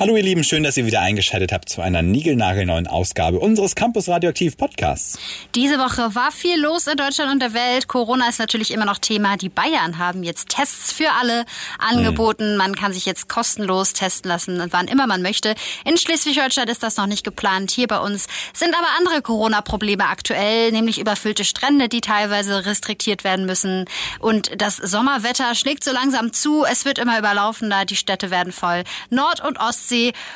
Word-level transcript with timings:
Hallo 0.00 0.16
ihr 0.16 0.22
Lieben, 0.22 0.42
schön, 0.42 0.62
dass 0.62 0.78
ihr 0.78 0.86
wieder 0.86 1.02
eingeschaltet 1.02 1.52
habt 1.52 1.68
zu 1.68 1.82
einer 1.82 2.00
niegelnagelneuen 2.00 2.86
Ausgabe 2.86 3.38
unseres 3.38 3.74
Campus 3.74 4.08
Radioaktiv 4.08 4.56
Podcasts. 4.56 5.18
Diese 5.54 5.78
Woche 5.78 6.14
war 6.14 6.32
viel 6.32 6.58
los 6.60 6.86
in 6.86 6.96
Deutschland 6.96 7.30
und 7.30 7.40
der 7.40 7.52
Welt. 7.52 7.88
Corona 7.88 8.28
ist 8.28 8.38
natürlich 8.38 8.72
immer 8.72 8.86
noch 8.86 8.98
Thema. 8.98 9.36
Die 9.36 9.50
Bayern 9.50 9.98
haben 9.98 10.22
jetzt 10.22 10.48
Tests 10.48 10.92
für 10.92 11.10
alle 11.20 11.44
angeboten. 11.78 12.56
Man 12.56 12.74
kann 12.74 12.92
sich 12.94 13.04
jetzt 13.04 13.28
kostenlos 13.28 13.92
testen 13.92 14.30
lassen, 14.30 14.66
wann 14.70 14.88
immer 14.88 15.06
man 15.06 15.20
möchte. 15.20 15.54
In 15.84 15.98
Schleswig-Holstein 15.98 16.68
ist 16.68 16.82
das 16.82 16.96
noch 16.96 17.06
nicht 17.06 17.22
geplant. 17.22 17.70
Hier 17.70 17.86
bei 17.86 17.98
uns 17.98 18.26
sind 18.54 18.74
aber 18.74 18.88
andere 18.98 19.20
Corona-Probleme 19.20 20.06
aktuell, 20.06 20.72
nämlich 20.72 20.98
überfüllte 20.98 21.44
Strände, 21.44 21.90
die 21.90 22.00
teilweise 22.00 22.64
restriktiert 22.64 23.24
werden 23.24 23.44
müssen. 23.44 23.84
Und 24.20 24.50
das 24.56 24.78
Sommerwetter 24.78 25.54
schlägt 25.54 25.84
so 25.84 25.92
langsam 25.92 26.32
zu. 26.32 26.64
Es 26.64 26.86
wird 26.86 26.98
immer 26.98 27.18
überlaufender. 27.18 27.84
Die 27.84 27.96
Städte 27.96 28.30
werden 28.30 28.52
voll. 28.52 28.84
Nord- 29.10 29.44
und 29.44 29.60
Ostsee 29.60 29.91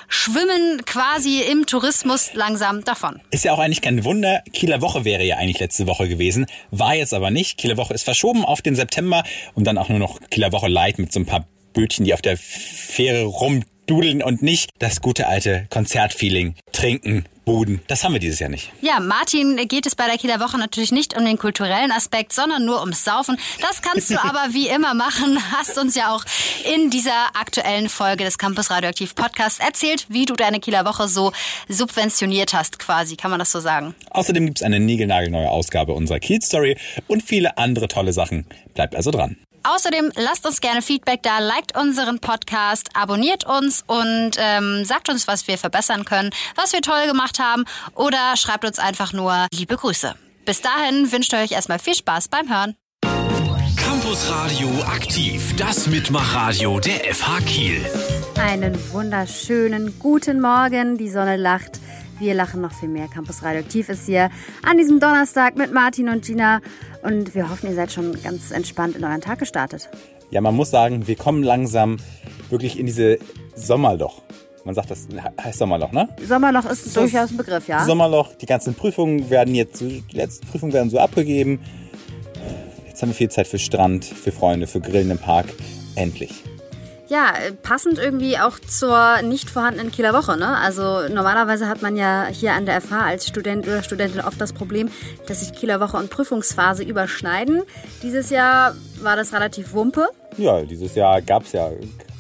schwimmen 0.09 0.85
quasi 0.85 1.41
im 1.41 1.67
Tourismus 1.67 2.35
langsam 2.35 2.85
davon. 2.85 3.21
Ist 3.31 3.45
ja 3.45 3.53
auch 3.53 3.59
eigentlich 3.59 3.83
kein 3.83 4.05
Wunder. 4.05 4.43
Kieler 4.53 4.81
Woche 4.81 5.05
wäre 5.05 5.25
ja 5.25 5.37
eigentlich 5.37 5.59
letzte 5.59 5.87
Woche 5.87 6.09
gewesen, 6.09 6.47
war 6.71 6.95
jetzt 6.95 7.15
aber 7.15 7.31
nicht. 7.31 7.59
Kieler 7.59 7.77
Woche 7.77 7.95
ist 7.95 8.05
verschoben 8.05 8.45
auf 8.45 8.63
den 8.63 8.75
September 8.75 9.25
und 9.55 9.67
dann 9.67 9.79
auch 9.79 9.89
nur 9.89 9.99
noch 9.99 10.21
Kieler 10.31 10.53
Woche 10.53 10.69
Light 10.69 10.99
mit 10.99 11.13
so 11.13 11.21
ein 11.21 11.27
paar 11.27 11.47
Bötchen, 11.73 12.05
die 12.05 12.15
auf 12.15 12.23
der 12.23 12.37
Fähre 12.37 13.25
rumdudeln 13.25 14.23
und 14.23 14.43
nicht 14.43 14.71
das 14.79 15.01
gute 15.01 15.27
alte 15.27 15.67
Konzertfeeling. 15.71 16.55
Trinken, 16.73 17.27
Buden. 17.47 17.81
Das 17.87 18.03
haben 18.03 18.13
wir 18.13 18.19
dieses 18.19 18.41
Jahr 18.41 18.51
nicht. 18.51 18.73
Ja, 18.81 18.99
Martin 18.99 19.57
geht 19.69 19.87
es 19.87 19.95
bei 19.95 20.07
der 20.07 20.19
Kieler 20.19 20.41
Woche 20.41 20.59
natürlich 20.59 20.91
nicht 20.91 21.17
um 21.17 21.25
den 21.25 21.39
kulturellen 21.39 21.93
Aspekt, 21.93 22.33
sondern 22.33 22.67
nur 22.67 22.81
ums 22.81 23.05
Saufen. 23.05 23.39
Das 23.61 23.81
kannst 23.83 24.11
du 24.11 24.21
aber 24.23 24.53
wie 24.53 24.69
immer 24.69 24.95
machen. 24.95 25.39
Hast 25.53 25.79
uns 25.79 25.95
ja 25.95 26.13
auch 26.13 26.25
in 26.75 26.91
dieser 26.91 27.37
aktuellen 27.41 27.89
Folge 27.89 28.25
des 28.25 28.37
Campus 28.37 28.71
Radioaktiv 28.71 29.15
Podcasts 29.15 29.61
erzählt, 29.61 30.07
wie 30.09 30.25
du 30.25 30.35
deine 30.35 30.59
Kieler 30.59 30.85
Woche 30.85 31.07
so 31.07 31.33
subventioniert 31.69 32.53
hast, 32.53 32.81
quasi. 32.81 33.15
Kann 33.15 33.31
man 33.31 33.39
das 33.39 33.53
so 33.53 33.61
sagen? 33.61 33.95
Außerdem 34.11 34.45
gibt 34.47 34.59
es 34.59 34.63
eine 34.65 34.81
niegelnagelneue 34.81 35.49
Ausgabe 35.49 35.93
unserer 35.93 36.19
Kiel 36.19 36.43
Story 36.43 36.77
und 37.07 37.23
viele 37.23 37.59
andere 37.59 37.87
tolle 37.87 38.13
Sachen. 38.13 38.47
Bleibt 38.75 38.97
also 38.97 39.13
dran. 39.13 39.37
Außerdem 39.69 40.13
lasst 40.15 40.47
uns 40.47 40.61
gerne 40.61 40.81
Feedback 40.81 41.25
da, 41.25 41.41
liked 41.41 41.77
unseren 41.77 42.21
Podcast, 42.21 42.91
abonniert 42.95 43.45
uns 43.45 43.83
und 43.89 44.33
ähm, 44.39 44.85
sagt 44.85 45.09
uns, 45.09 45.27
was 45.27 45.49
wir 45.49 45.59
verbessern 45.59 46.05
können, 46.05 46.31
was 46.55 46.73
wir 46.73 46.83
toll 46.83 47.09
gemacht 47.09 47.41
haben 47.41 47.65
oder 47.95 48.37
schreibt 48.37 48.65
uns 48.65 48.79
einfach 48.79 49.13
nur 49.13 49.47
liebe 49.53 49.77
Grüße. 49.77 50.15
Bis 50.45 50.61
dahin 50.61 51.11
wünscht 51.11 51.33
ihr 51.33 51.41
euch 51.41 51.51
erstmal 51.51 51.81
viel 51.81 51.97
Spaß 51.97 52.29
beim 52.29 52.49
Hören. 52.49 52.77
Campus 53.77 54.31
Radio 54.31 54.69
aktiv, 54.83 55.57
das 55.57 55.89
Mitmachradio 55.89 56.79
der 56.79 57.13
FH 57.13 57.41
Kiel. 57.41 57.85
Einen 58.39 58.79
wunderschönen 58.93 59.99
guten 59.99 60.41
Morgen, 60.41 60.97
die 60.97 61.11
Sonne 61.11 61.37
lacht. 61.37 61.81
Wir 62.19 62.35
lachen 62.35 62.61
noch 62.63 62.73
viel 62.73 62.89
mehr. 62.89 63.09
Campus 63.09 63.43
Radioaktiv 63.43 63.89
ist 63.91 64.07
hier 64.07 64.31
an 64.63 64.79
diesem 64.79 65.01
Donnerstag 65.01 65.57
mit 65.57 65.73
Martin 65.73 66.09
und 66.09 66.25
Gina. 66.25 66.61
Und 67.03 67.35
wir 67.35 67.51
hoffen, 67.51 67.69
ihr 67.69 67.75
seid 67.75 67.93
schon 67.93 68.21
ganz 68.23 68.51
entspannt 68.51 68.97
in 68.97 69.05
euren 69.05 69.21
Tag 69.21 69.39
gestartet. 69.39 69.89
Ja, 70.31 70.41
man 70.41 70.55
muss 70.57 70.71
sagen, 70.71 71.07
wir 71.07 71.17
kommen 71.17 71.43
langsam 71.43 71.99
wirklich 72.49 72.79
in 72.79 72.87
diese 72.87 73.19
Sommerloch. 73.55 74.23
Man 74.65 74.75
sagt, 74.75 74.91
das 74.91 75.07
heißt 75.41 75.59
Sommerloch, 75.59 75.93
ne? 75.93 76.09
Sommerloch 76.27 76.65
ist 76.65 76.93
So- 76.93 77.01
durchaus 77.03 77.31
ein 77.31 77.37
Begriff, 77.37 77.69
ja? 77.69 77.85
Sommerloch, 77.85 78.35
die 78.35 78.47
ganzen 78.47 78.75
Prüfungen 78.75 79.31
werden 79.31 79.55
jetzt, 79.55 79.81
die 79.81 80.03
letzten 80.11 80.47
Prüfungen 80.49 80.73
werden 80.73 80.91
so 80.91 80.99
abgegeben. 80.99 81.61
Jetzt 82.89 83.03
haben 83.03 83.11
wir 83.11 83.15
viel 83.15 83.31
Zeit 83.31 83.47
für 83.47 83.59
Strand, 83.59 84.05
für 84.05 84.33
Freunde, 84.33 84.67
für 84.67 84.81
Grillen 84.81 85.11
im 85.11 85.19
Park. 85.19 85.47
Endlich. 85.95 86.43
Ja, 87.09 87.35
passend 87.63 87.99
irgendwie 87.99 88.37
auch 88.39 88.59
zur 88.59 89.23
nicht 89.23 89.49
vorhandenen 89.49 89.93
Kieler 89.93 90.13
Woche. 90.13 90.37
Ne? 90.37 90.57
Also 90.57 91.09
normalerweise 91.09 91.69
hat 91.69 91.81
man 91.81 91.97
ja 91.97 92.27
hier 92.27 92.53
an 92.53 92.67
der 92.67 92.81
FH 92.81 93.01
als 93.01 93.29
Student 93.29 93.67
oder 93.67 93.85
Studentin 93.85 94.21
oft 94.21 94.41
das 94.41 94.53
Problem, 94.53 94.91
dass 95.29 95.41
sich 95.41 95.53
Kieler 95.53 95.81
Woche 95.81 95.97
und 95.97 96.11
Prüfungsphase 96.11 96.83
überschneiden. 96.83 97.63
Dieses 98.03 98.31
Jahr 98.31 98.75
war 99.03 99.15
das 99.15 99.33
relativ 99.33 99.73
wumpe. 99.73 100.09
Ja, 100.37 100.63
dieses 100.63 100.97
Jahr 100.97 101.23
gab 101.23 101.45
es 101.45 101.53
ja 101.53 101.71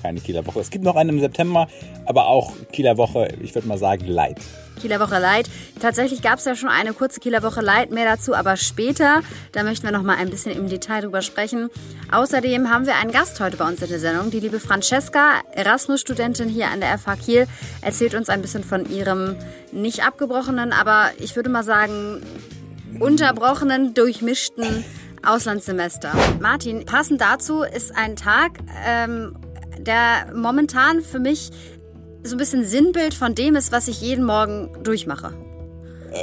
keine 0.02 0.20
Kieler 0.20 0.46
Woche. 0.46 0.60
Es 0.60 0.70
gibt 0.70 0.84
noch 0.84 0.94
eine 0.94 1.10
im 1.10 1.20
September, 1.20 1.66
aber 2.04 2.28
auch 2.28 2.52
Kieler 2.72 2.96
Woche, 2.96 3.28
ich 3.40 3.54
würde 3.56 3.66
mal 3.66 3.78
sagen, 3.78 4.06
light. 4.06 4.38
Kieler 4.76 5.00
Woche 5.00 5.18
Light. 5.18 5.48
Tatsächlich 5.80 6.22
gab 6.22 6.38
es 6.38 6.44
ja 6.44 6.54
schon 6.54 6.68
eine 6.68 6.92
kurze 6.92 7.20
Kieler 7.20 7.42
Woche 7.42 7.60
Light, 7.60 7.90
mehr 7.90 8.04
dazu 8.04 8.34
aber 8.34 8.56
später. 8.56 9.22
Da 9.52 9.62
möchten 9.62 9.84
wir 9.84 9.92
noch 9.92 10.02
mal 10.02 10.16
ein 10.16 10.30
bisschen 10.30 10.52
im 10.52 10.68
Detail 10.68 11.02
drüber 11.02 11.22
sprechen. 11.22 11.70
Außerdem 12.12 12.70
haben 12.70 12.86
wir 12.86 12.96
einen 12.96 13.12
Gast 13.12 13.40
heute 13.40 13.56
bei 13.56 13.66
uns 13.66 13.82
in 13.82 13.88
der 13.88 13.98
Sendung. 13.98 14.30
Die 14.30 14.40
liebe 14.40 14.60
Francesca, 14.60 15.42
Erasmus-Studentin 15.52 16.48
hier 16.48 16.68
an 16.68 16.80
der 16.80 16.96
FH 16.98 17.16
Kiel, 17.16 17.46
erzählt 17.82 18.14
uns 18.14 18.28
ein 18.28 18.42
bisschen 18.42 18.64
von 18.64 18.88
ihrem 18.90 19.36
nicht 19.72 20.04
abgebrochenen, 20.04 20.72
aber 20.72 21.10
ich 21.18 21.34
würde 21.36 21.50
mal 21.50 21.64
sagen 21.64 22.22
unterbrochenen, 23.00 23.94
durchmischten 23.94 24.84
Auslandssemester. 25.24 26.12
Martin, 26.40 26.84
passend 26.86 27.20
dazu 27.20 27.62
ist 27.62 27.94
ein 27.96 28.16
Tag, 28.16 28.52
ähm, 28.86 29.36
der 29.78 30.32
momentan 30.34 31.02
für 31.02 31.18
mich 31.18 31.50
so 32.26 32.34
ein 32.34 32.38
bisschen 32.38 32.64
Sinnbild 32.64 33.14
von 33.14 33.34
dem 33.34 33.56
ist, 33.56 33.72
was 33.72 33.88
ich 33.88 34.00
jeden 34.00 34.24
Morgen 34.24 34.70
durchmache. 34.82 35.34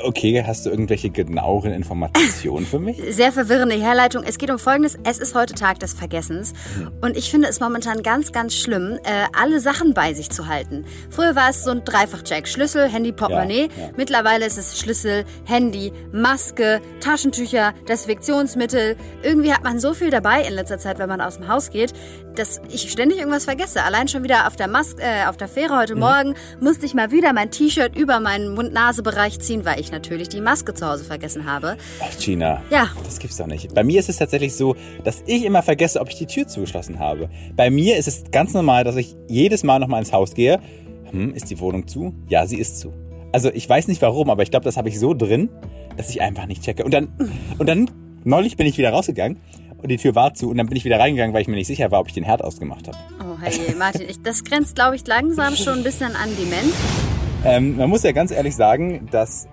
Okay, 0.03 0.43
hast 0.45 0.65
du 0.65 0.69
irgendwelche 0.69 1.09
genaueren 1.09 1.73
Informationen 1.73 2.65
für 2.65 2.79
mich? 2.79 3.01
Sehr 3.09 3.31
verwirrende 3.31 3.75
Herleitung. 3.75 4.23
Es 4.23 4.37
geht 4.37 4.49
um 4.49 4.59
Folgendes. 4.59 4.97
Es 5.03 5.19
ist 5.19 5.35
heute 5.35 5.53
Tag 5.53 5.79
des 5.79 5.93
Vergessens. 5.93 6.53
Und 7.01 7.17
ich 7.17 7.29
finde 7.29 7.47
es 7.47 7.59
momentan 7.59 8.03
ganz, 8.03 8.31
ganz 8.31 8.53
schlimm, 8.55 8.97
äh, 9.03 9.25
alle 9.37 9.59
Sachen 9.59 9.93
bei 9.93 10.13
sich 10.13 10.29
zu 10.29 10.47
halten. 10.47 10.85
Früher 11.09 11.35
war 11.35 11.49
es 11.49 11.63
so 11.63 11.71
ein 11.71 11.83
Dreifach-Check. 11.83 12.47
Schlüssel, 12.47 12.89
Handy, 12.89 13.11
Portemonnaie. 13.11 13.69
Ja, 13.75 13.83
ja. 13.83 13.89
Mittlerweile 13.95 14.45
ist 14.45 14.57
es 14.57 14.79
Schlüssel, 14.79 15.25
Handy, 15.45 15.91
Maske, 16.11 16.81
Taschentücher, 16.99 17.73
Desinfektionsmittel. 17.87 18.95
Irgendwie 19.21 19.53
hat 19.53 19.63
man 19.63 19.79
so 19.79 19.93
viel 19.93 20.09
dabei 20.09 20.41
in 20.43 20.53
letzter 20.53 20.79
Zeit, 20.79 20.99
wenn 20.99 21.09
man 21.09 21.21
aus 21.21 21.37
dem 21.37 21.47
Haus 21.47 21.69
geht, 21.69 21.93
dass 22.35 22.61
ich 22.69 22.91
ständig 22.91 23.19
irgendwas 23.19 23.45
vergesse. 23.45 23.83
Allein 23.83 24.07
schon 24.07 24.23
wieder 24.23 24.47
auf 24.47 24.55
der 24.55 24.67
Maske, 24.67 25.01
äh, 25.01 25.25
auf 25.27 25.37
der 25.37 25.47
Fähre 25.47 25.77
heute 25.77 25.95
Morgen 25.95 26.35
musste 26.59 26.85
ich 26.85 26.93
mal 26.93 27.11
wieder 27.11 27.33
mein 27.33 27.51
T-Shirt 27.51 27.95
über 27.95 28.19
meinen 28.19 28.53
Mund-Nase-Bereich 28.53 29.39
ziehen, 29.39 29.65
weil 29.65 29.79
ich 29.79 29.82
natürlich 29.91 30.29
die 30.29 30.41
Maske 30.41 30.73
zu 30.73 30.87
Hause 30.87 31.03
vergessen 31.03 31.45
habe. 31.45 31.77
Ach, 32.01 32.19
Gina. 32.19 32.61
Ja. 32.69 32.89
Das 33.03 33.19
gibt's 33.19 33.37
doch 33.37 33.47
nicht. 33.47 33.73
Bei 33.73 33.83
mir 33.83 33.99
ist 33.99 34.09
es 34.09 34.17
tatsächlich 34.17 34.55
so, 34.55 34.75
dass 35.03 35.23
ich 35.25 35.43
immer 35.43 35.63
vergesse, 35.63 35.99
ob 36.01 36.09
ich 36.09 36.15
die 36.15 36.27
Tür 36.27 36.47
zugeschlossen 36.47 36.99
habe. 36.99 37.29
Bei 37.55 37.69
mir 37.69 37.97
ist 37.97 38.07
es 38.07 38.23
ganz 38.31 38.53
normal, 38.53 38.83
dass 38.83 38.95
ich 38.95 39.15
jedes 39.27 39.63
Mal 39.63 39.79
nochmal 39.79 39.99
ins 39.99 40.13
Haus 40.13 40.33
gehe. 40.33 40.59
Hm, 41.11 41.33
ist 41.33 41.49
die 41.49 41.59
Wohnung 41.59 41.87
zu? 41.87 42.13
Ja, 42.27 42.45
sie 42.45 42.57
ist 42.57 42.79
zu. 42.79 42.93
Also 43.31 43.49
ich 43.51 43.67
weiß 43.67 43.87
nicht 43.87 44.01
warum, 44.01 44.29
aber 44.29 44.43
ich 44.43 44.51
glaube, 44.51 44.65
das 44.65 44.77
habe 44.77 44.89
ich 44.89 44.99
so 44.99 45.13
drin, 45.13 45.49
dass 45.97 46.09
ich 46.09 46.21
einfach 46.21 46.45
nicht 46.45 46.63
checke. 46.63 46.83
Und 46.83 46.93
dann, 46.93 47.09
und 47.57 47.67
dann, 47.67 47.89
neulich 48.23 48.57
bin 48.57 48.67
ich 48.67 48.77
wieder 48.77 48.91
rausgegangen 48.91 49.39
und 49.83 49.89
die 49.89 49.97
Tür 49.97 50.15
war 50.15 50.33
zu 50.33 50.49
und 50.49 50.57
dann 50.57 50.67
bin 50.67 50.77
ich 50.77 50.85
wieder 50.85 50.99
reingegangen, 50.99 51.33
weil 51.33 51.41
ich 51.41 51.47
mir 51.47 51.55
nicht 51.55 51.67
sicher 51.67 51.91
war, 51.91 51.99
ob 51.99 52.07
ich 52.07 52.13
den 52.13 52.23
Herd 52.23 52.43
ausgemacht 52.43 52.87
habe. 52.87 52.97
Oh, 53.19 53.37
hey, 53.41 53.75
Martin, 53.77 54.07
ich, 54.07 54.21
das 54.21 54.43
grenzt, 54.43 54.75
glaube 54.75 54.95
ich, 54.95 55.05
langsam 55.05 55.55
schon 55.55 55.79
ein 55.79 55.83
bisschen 55.83 56.15
an 56.15 56.29
Demenz. 56.39 56.73
Ähm, 57.45 57.75
man 57.75 57.89
muss 57.89 58.03
ja 58.03 58.13
ganz 58.13 58.31
ehrlich 58.31 58.55
sagen, 58.55 59.07
dass 59.11 59.47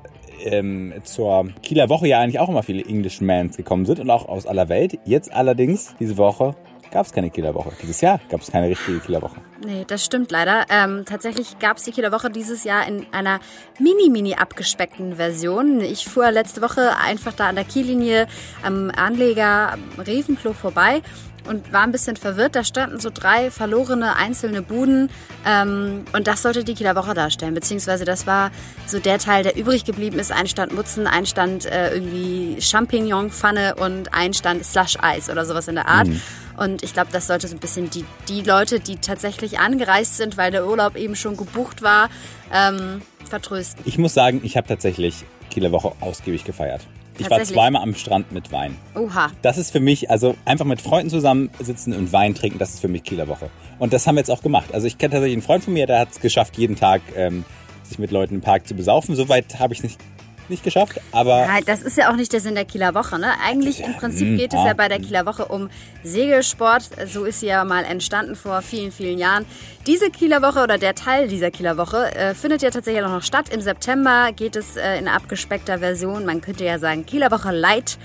ähm, 0.45 0.95
zur 1.05 1.49
Kieler 1.63 1.89
Woche 1.89 2.09
ja 2.09 2.21
eigentlich 2.21 2.39
auch 2.39 2.49
immer 2.49 2.63
viele 2.63 2.85
Englishmans 2.85 3.57
gekommen 3.57 3.87
sind 3.87 4.01
und 4.01 4.11
auch 4.11 4.29
aus 4.29 4.47
aller 4.47 4.69
Welt. 4.69 4.99
Jetzt 5.05 5.33
allerdings, 5.33 5.95
diese 5.99 6.17
Woche, 6.17 6.55
gab 6.91 7.07
es 7.07 7.13
keine 7.13 7.31
Kieler 7.31 7.55
Woche. 7.55 7.73
Dieses 7.83 8.01
Jahr 8.01 8.21
gab 8.29 8.41
es 8.41 8.51
keine 8.51 8.69
richtige 8.69 8.99
Kieler 9.01 9.23
Woche. 9.23 9.37
Nee, 9.65 9.85
das 9.87 10.05
stimmt 10.05 10.31
leider. 10.31 10.65
Ähm, 10.71 11.05
tatsächlich 11.07 11.59
gab 11.59 11.77
es 11.77 11.85
die 11.85 11.93
Kieler 11.93 12.13
Woche 12.13 12.31
dieses 12.31 12.65
Jahr 12.65 12.87
in 12.87 13.07
einer 13.13 13.41
mini-mini 13.79 14.35
abgespeckten 14.35 15.17
Version. 15.17 15.81
Ich 15.81 16.05
fuhr 16.05 16.31
letzte 16.31 16.63
Woche 16.63 16.97
einfach 16.97 17.33
da 17.33 17.49
an 17.49 17.55
der 17.55 17.65
Kiellinie 17.65 18.27
am 18.63 18.91
Anleger 18.91 19.73
am 19.73 19.83
Revenklo 19.99 20.53
vorbei 20.53 21.03
und 21.49 21.73
war 21.73 21.83
ein 21.83 21.93
bisschen 21.93 22.17
verwirrt. 22.17 22.57
Da 22.57 22.65
standen 22.65 23.01
so 23.01 23.11
drei 23.13 23.51
verlorene 23.51 24.17
einzelne 24.17 24.63
Buden 24.63 25.11
ähm, 25.47 26.05
und 26.13 26.27
das 26.27 26.43
sollte 26.43 26.65
die 26.65 26.75
Kieler 26.75 26.97
Woche 26.97 27.15
darstellen. 27.15 27.55
Beziehungsweise 27.55 28.05
das 28.05 28.27
war 28.27 28.51
so 28.87 28.99
der 28.99 29.19
Teil, 29.19 29.43
der 29.43 29.57
übrig 29.57 29.85
geblieben 29.85 30.19
ist. 30.19 30.33
Ein 30.33 30.47
Stand 30.47 30.73
Mutzen, 30.75 31.07
ein 31.07 31.27
Stand 31.27 31.67
äh, 31.67 31.95
irgendwie 31.95 32.61
Champignon-Pfanne 32.61 33.77
und 33.77 34.13
ein 34.15 34.35
Stand 34.35 34.65
Slush-Eis 34.65 35.31
oder 35.31 35.45
sowas 35.45 35.69
in 35.69 35.75
der 35.75 35.89
Art. 35.89 36.09
Und 36.57 36.83
ich 36.83 36.93
glaube, 36.93 37.11
das 37.11 37.27
sollte 37.27 37.49
so 37.49 37.57
ein 37.57 37.59
bisschen 37.59 37.89
die, 37.89 38.05
die 38.29 38.43
Leute, 38.43 38.81
die 38.81 38.97
tatsächlich 38.97 39.59
angereist 39.59 40.19
sind, 40.19 40.37
weil 40.37 40.51
der 40.51 40.67
Urlaub 40.67 40.95
eben 40.97 41.17
schon 41.17 41.37
gebucht 41.37 41.81
war, 41.81 42.11
ähm, 42.53 43.01
vertrösten. 43.29 43.83
Ich 43.87 43.97
muss 43.97 44.13
sagen, 44.13 44.41
ich 44.45 44.57
habe 44.59 44.69
tatsächlich 44.69 45.25
Kieler 45.51 45.73
Woche 45.73 45.93
ausgiebig 46.01 46.45
gefeiert. 46.45 46.83
Ich 47.21 47.31
war 47.31 47.43
zweimal 47.43 47.83
am 47.83 47.95
Strand 47.95 48.33
mit 48.33 48.51
Wein. 48.53 48.77
Oha. 48.95 49.31
Das 49.43 49.59
ist 49.59 49.71
für 49.71 49.81
mich, 49.81 50.11
also 50.11 50.35
einfach 50.45 50.65
mit 50.65 50.81
Freunden 50.81 51.11
zusammensitzen 51.11 51.95
und 51.95 52.13
Wein 52.13 52.35
trinken, 52.35 52.59
das 52.59 52.71
ist 52.71 52.81
für 52.81 52.89
mich 52.89 53.05
Kieler 53.05 53.29
Woche. 53.29 53.51
Und 53.79 53.93
das 53.93 54.07
haben 54.07 54.17
wir 54.17 54.21
jetzt 54.21 54.31
auch 54.31 54.43
gemacht. 54.43 54.73
Also 54.73 54.87
ich 54.87 54.99
kenne 54.99 55.13
tatsächlich 55.13 55.37
einen 55.37 55.43
Freund 55.43 55.65
von 55.65 55.75
mir, 55.75 55.87
der 55.87 56.01
hat 56.01 56.13
es 56.13 56.21
geschafft, 56.21 56.57
jeden 56.57 56.77
Tag 56.77 57.03
ähm, 57.17 57.45
sich 57.83 57.99
mit 57.99 58.11
Leuten 58.11 58.37
im 58.37 58.41
Park 58.41 58.67
zu 58.67 58.75
besaufen. 58.75 59.15
Soweit 59.15 59.59
habe 59.59 59.75
ich 59.75 59.83
nicht 59.83 59.99
nicht 60.51 60.63
geschafft, 60.63 61.01
aber 61.13 61.39
Ja, 61.39 61.61
das 61.65 61.83
ist 61.83 61.97
ja 61.97 62.11
auch 62.11 62.17
nicht 62.17 62.33
der 62.33 62.41
Sinn 62.41 62.55
der 62.55 62.65
Kieler 62.65 62.95
Woche. 62.95 63.19
Ne? 63.19 63.29
Eigentlich 63.45 63.83
im 63.83 63.97
Prinzip 63.97 64.37
geht 64.37 64.53
es 64.53 64.61
ja 64.65 64.75
bei 64.75 64.89
der 64.89 64.99
Kieler 64.99 65.27
Woche 65.27 65.47
um 65.47 65.71
Segelsport. 66.03 66.91
So 67.07 67.25
ist 67.25 67.41
sie 67.41 67.47
ja 67.47 67.65
mal 67.65 67.85
entstanden 67.85 68.37
vor 68.37 68.63
vielen, 68.63 68.93
vielen 68.93 69.19
Jahren. 69.19 69.47
Diese 69.87 70.11
Kieler 70.11 70.43
Woche 70.43 70.63
oder 70.63 70.77
der 70.77 70.95
Teil 70.95 71.29
dieser 71.29 71.51
Kieler 71.51 71.77
Woche 71.77 72.15
äh, 72.15 72.35
findet 72.35 72.63
ja 72.63 72.71
tatsächlich 72.71 73.03
auch 73.03 73.11
noch 73.11 73.23
statt. 73.23 73.49
Im 73.49 73.61
September 73.61 74.31
geht 74.33 74.57
es 74.57 74.77
äh, 74.77 74.99
in 74.99 75.09
abgespeckter 75.09 75.79
Version, 75.79 76.27
man 76.27 76.41
könnte 76.41 76.65
ja 76.65 76.79
sagen 76.79 77.07
Kieler 77.07 77.31
Woche 77.31 77.51
Light, 77.51 77.99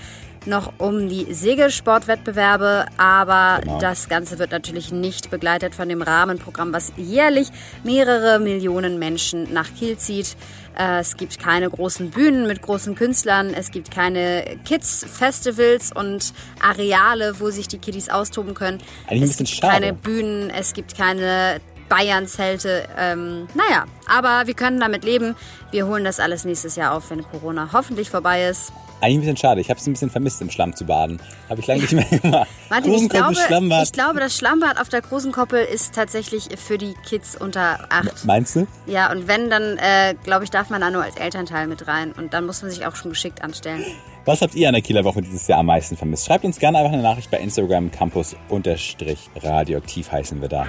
noch 0.46 0.72
um 0.78 1.08
die 1.08 1.32
Segelsportwettbewerbe, 1.32 2.86
aber 2.96 3.60
Genau. 3.62 3.78
das 3.80 4.08
Ganze 4.08 4.38
wird 4.38 4.50
natürlich 4.50 4.92
nicht 4.92 5.30
begleitet 5.30 5.74
von 5.74 5.88
dem 5.88 6.02
Rahmenprogramm, 6.02 6.72
was 6.72 6.92
jährlich 6.96 7.48
mehrere 7.84 8.38
Millionen 8.38 8.98
Menschen 8.98 9.52
nach 9.52 9.68
Kiel 9.78 9.96
zieht. 9.98 10.36
Äh, 10.78 11.00
Es 11.00 11.16
gibt 11.16 11.38
keine 11.38 11.70
großen 11.70 12.10
Bühnen 12.10 12.46
mit 12.46 12.60
großen 12.62 12.94
Künstlern, 12.94 13.54
es 13.54 13.70
gibt 13.70 13.90
keine 13.90 14.58
Kids-Festivals 14.64 15.92
und 15.92 16.32
Areale, 16.60 17.40
wo 17.40 17.50
sich 17.50 17.68
die 17.68 17.78
Kiddies 17.78 18.08
austoben 18.08 18.54
können. 18.54 18.78
Eigentlich 19.06 19.10
ein 19.10 19.22
es 19.22 19.30
bisschen 19.30 19.46
gibt 19.46 19.58
schade. 19.60 19.72
keine 19.80 19.92
Bühnen, 19.94 20.50
es 20.50 20.72
gibt 20.74 20.96
keine 20.96 21.60
Bayern-Zelte. 21.88 22.88
Ähm, 22.98 23.48
naja, 23.54 23.84
aber 24.06 24.46
wir 24.46 24.54
können 24.54 24.80
damit 24.80 25.04
leben. 25.04 25.34
Wir 25.70 25.86
holen 25.86 26.04
das 26.04 26.20
alles 26.20 26.44
nächstes 26.44 26.76
Jahr 26.76 26.94
auf, 26.94 27.10
wenn 27.10 27.22
Corona 27.22 27.70
hoffentlich 27.72 28.10
vorbei 28.10 28.44
ist. 28.46 28.72
eigentlich 29.00 29.16
ein 29.16 29.20
bisschen 29.20 29.36
schade. 29.36 29.60
Ich 29.60 29.68
habe 29.68 29.78
es 29.78 29.86
ein 29.86 29.92
bisschen 29.92 30.10
vermisst, 30.10 30.40
im 30.40 30.50
Schlamm 30.50 30.74
zu 30.74 30.84
baden. 30.86 31.20
Habe 31.48 31.60
ich 31.60 31.66
lange 31.66 31.82
nicht 31.82 31.92
mehr 31.92 32.04
gemacht. 32.04 32.48
Martin, 32.70 32.94
ich 32.94 33.08
glaube, 33.08 33.34
Schlammbad. 33.34 33.84
ich 33.84 33.92
glaube, 33.92 34.20
das 34.20 34.36
Schlammbad 34.36 34.80
auf 34.80 34.88
der 34.88 35.02
großen 35.02 35.32
Koppel 35.32 35.64
ist 35.64 35.94
tatsächlich 35.94 36.48
für 36.56 36.78
die 36.78 36.94
Kids 37.06 37.36
unter 37.38 37.86
acht. 37.90 38.24
Meinst 38.24 38.56
du? 38.56 38.66
Ja, 38.86 39.10
und 39.12 39.28
wenn, 39.28 39.50
dann 39.50 39.76
äh, 39.78 40.14
glaube 40.24 40.44
ich, 40.44 40.50
darf 40.50 40.70
man 40.70 40.80
da 40.80 40.90
nur 40.90 41.02
als 41.02 41.16
Elternteil 41.16 41.66
mit 41.66 41.86
rein. 41.86 42.12
Und 42.12 42.32
dann 42.34 42.46
muss 42.46 42.62
man 42.62 42.70
sich 42.70 42.86
auch 42.86 42.96
schon 42.96 43.10
geschickt 43.10 43.42
anstellen. 43.42 43.84
Was 44.24 44.40
habt 44.42 44.54
ihr 44.56 44.66
an 44.66 44.74
der 44.74 44.82
Kieler 44.82 45.04
Woche 45.04 45.22
dieses 45.22 45.46
Jahr 45.46 45.60
am 45.60 45.66
meisten 45.66 45.96
vermisst? 45.96 46.26
Schreibt 46.26 46.44
uns 46.44 46.58
gerne 46.58 46.78
einfach 46.78 46.92
eine 46.92 47.02
Nachricht 47.02 47.30
bei 47.30 47.38
Instagram 47.38 47.92
campus-radioaktiv 47.92 50.10
heißen 50.10 50.40
wir 50.40 50.48
da. 50.48 50.66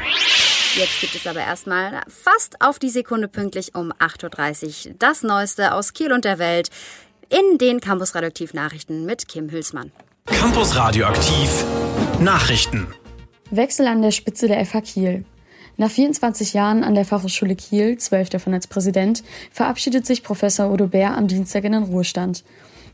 Jetzt 0.78 1.02
gibt 1.02 1.16
es 1.16 1.26
aber 1.26 1.40
erstmal 1.40 2.04
fast 2.08 2.62
auf 2.62 2.78
die 2.78 2.92
Sekunde 2.92 3.28
pünktlich 3.28 3.74
um 3.74 3.92
8.30 3.94 4.90
Uhr 4.90 4.96
das 5.00 5.24
Neueste 5.24 5.74
aus 5.74 5.94
Kiel 5.94 6.14
und 6.14 6.24
der 6.24 6.38
Welt 6.38 6.70
in 7.30 7.58
den 7.58 7.82
Campus 7.82 8.14
Radioaktiv 8.14 8.54
Nachrichten 8.54 9.04
mit 9.04 9.28
Kim 9.28 9.50
Hülsmann. 9.50 9.92
Campus 10.28 10.76
Radioaktiv 10.76 11.66
Nachrichten. 12.20 12.86
Wechsel 13.50 13.88
an 13.88 14.04
der 14.04 14.12
Spitze 14.12 14.48
der 14.48 14.64
FH 14.64 14.82
Kiel. 14.82 15.26
Nach 15.78 15.90
24 15.90 16.54
Jahren 16.54 16.84
an 16.84 16.94
der 16.94 17.06
Fachhochschule 17.06 17.56
Kiel, 17.56 17.98
zwölf 17.98 18.30
davon 18.30 18.54
als 18.54 18.68
Präsident, 18.68 19.24
verabschiedet 19.52 20.06
sich 20.06 20.22
Professor 20.22 20.72
Udo 20.72 20.86
Bär 20.86 21.18
am 21.18 21.28
Dienstag 21.28 21.64
in 21.64 21.72
den 21.72 21.84
Ruhestand. 21.84 22.44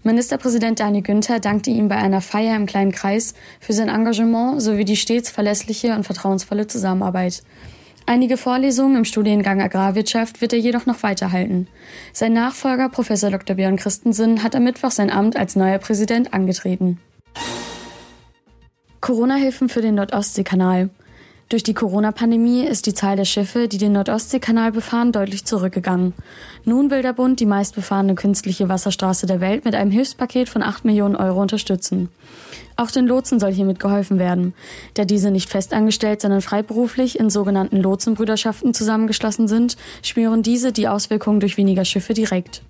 Ministerpräsident 0.05 0.81
Daniel 0.81 1.01
Günther 1.01 1.39
dankte 1.39 1.69
ihm 1.69 1.87
bei 1.87 1.95
einer 1.95 2.19
Feier 2.19 2.57
im 2.57 2.65
kleinen 2.65 2.91
Kreis 2.91 3.33
für 3.61 3.71
sein 3.71 3.87
Engagement 3.87 4.61
sowie 4.61 4.83
die 4.83 4.97
stets 4.97 5.29
verlässliche 5.29 5.95
und 5.95 6.03
vertrauensvolle 6.03 6.67
Zusammenarbeit. 6.67 7.41
Einige 8.05 8.35
Vorlesungen 8.35 8.97
im 8.97 9.05
Studiengang 9.05 9.61
Agrarwirtschaft 9.61 10.41
wird 10.41 10.51
er 10.51 10.59
jedoch 10.59 10.85
noch 10.85 11.03
weiterhalten. 11.03 11.67
Sein 12.11 12.33
Nachfolger, 12.33 12.89
Professor 12.89 13.31
Dr. 13.31 13.55
Björn 13.55 13.77
Christensen, 13.77 14.43
hat 14.43 14.57
am 14.57 14.65
Mittwoch 14.65 14.91
sein 14.91 15.09
Amt 15.09 15.37
als 15.37 15.55
neuer 15.55 15.77
Präsident 15.77 16.33
angetreten. 16.33 16.99
Corona-Hilfen 18.99 19.69
für 19.69 19.81
den 19.81 19.95
Nordostseekanal. 19.95 20.89
Durch 21.53 21.61
die 21.61 21.75
Corona-Pandemie 21.75 22.65
ist 22.65 22.87
die 22.87 22.95
Zahl 22.95 23.15
der 23.15 23.25
Schiffe, 23.25 23.67
die 23.67 23.77
den 23.77 23.91
Nordostseekanal 23.91 24.71
befahren, 24.71 25.11
deutlich 25.11 25.45
zurückgegangen. 25.45 26.15
Nun 26.65 26.89
will 26.89 27.03
der 27.03 27.13
Bund 27.13 27.39
die 27.39 27.45
meistbefahrene 27.45 28.15
künstliche 28.15 28.69
Wasserstraße 28.69 29.27
der 29.27 29.39
Welt 29.39 29.63
mit 29.63 29.75
einem 29.75 29.91
Hilfspaket 29.91 30.49
von 30.49 30.63
8 30.63 30.83
Millionen 30.83 31.15
Euro 31.15 31.39
unterstützen. 31.39 32.09
Auch 32.75 32.89
den 32.89 33.05
Lotsen 33.05 33.39
soll 33.39 33.53
hiermit 33.53 33.79
geholfen 33.79 34.17
werden. 34.17 34.55
Da 34.95 35.05
diese 35.05 35.29
nicht 35.29 35.47
festangestellt, 35.47 36.21
sondern 36.21 36.41
freiberuflich 36.41 37.19
in 37.19 37.29
sogenannten 37.29 37.77
Lotsenbrüderschaften 37.77 38.73
zusammengeschlossen 38.73 39.47
sind, 39.47 39.77
spüren 40.01 40.41
diese 40.41 40.71
die 40.71 40.87
Auswirkungen 40.87 41.39
durch 41.39 41.57
weniger 41.57 41.85
Schiffe 41.85 42.15
direkt. 42.15 42.63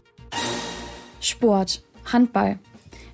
Sport. 1.22 1.84
Handball. 2.12 2.60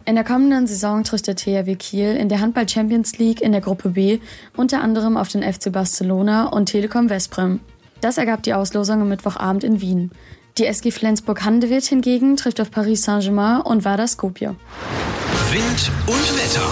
In 0.10 0.16
der 0.16 0.24
kommenden 0.24 0.66
Saison 0.66 1.04
trifft 1.04 1.28
der 1.28 1.36
THW 1.36 1.76
Kiel 1.76 2.16
in 2.16 2.30
der 2.30 2.40
Handball 2.40 2.68
Champions 2.68 3.20
League 3.20 3.42
in 3.42 3.52
der 3.52 3.62
Gruppe 3.62 3.90
B 3.90 4.18
unter 4.58 4.82
anderem 4.82 5.16
auf 5.16 5.28
den 5.28 5.44
FC 5.44 5.72
Barcelona 5.72 6.48
und 6.48 6.66
Telekom 6.66 7.10
Vesprem. 7.10 7.60
Das 8.02 8.18
ergab 8.18 8.42
die 8.42 8.56
Auslosung 8.56 9.02
am 9.02 9.10
Mittwochabend 9.10 9.64
in 9.64 9.82
Wien. 9.82 10.10
Die 10.58 10.66
SG 10.66 10.90
Flensburg-Handewitt 10.90 11.86
hingegen 11.86 12.38
trifft 12.38 12.60
auf 12.60 12.72
Paris 12.72 13.04
Saint-Germain 13.04 13.62
und 13.62 13.86
Vardar 13.86 14.08
Skopje. 14.08 14.56
Wind 15.52 15.92
und 16.08 16.38
Wetter. 16.40 16.66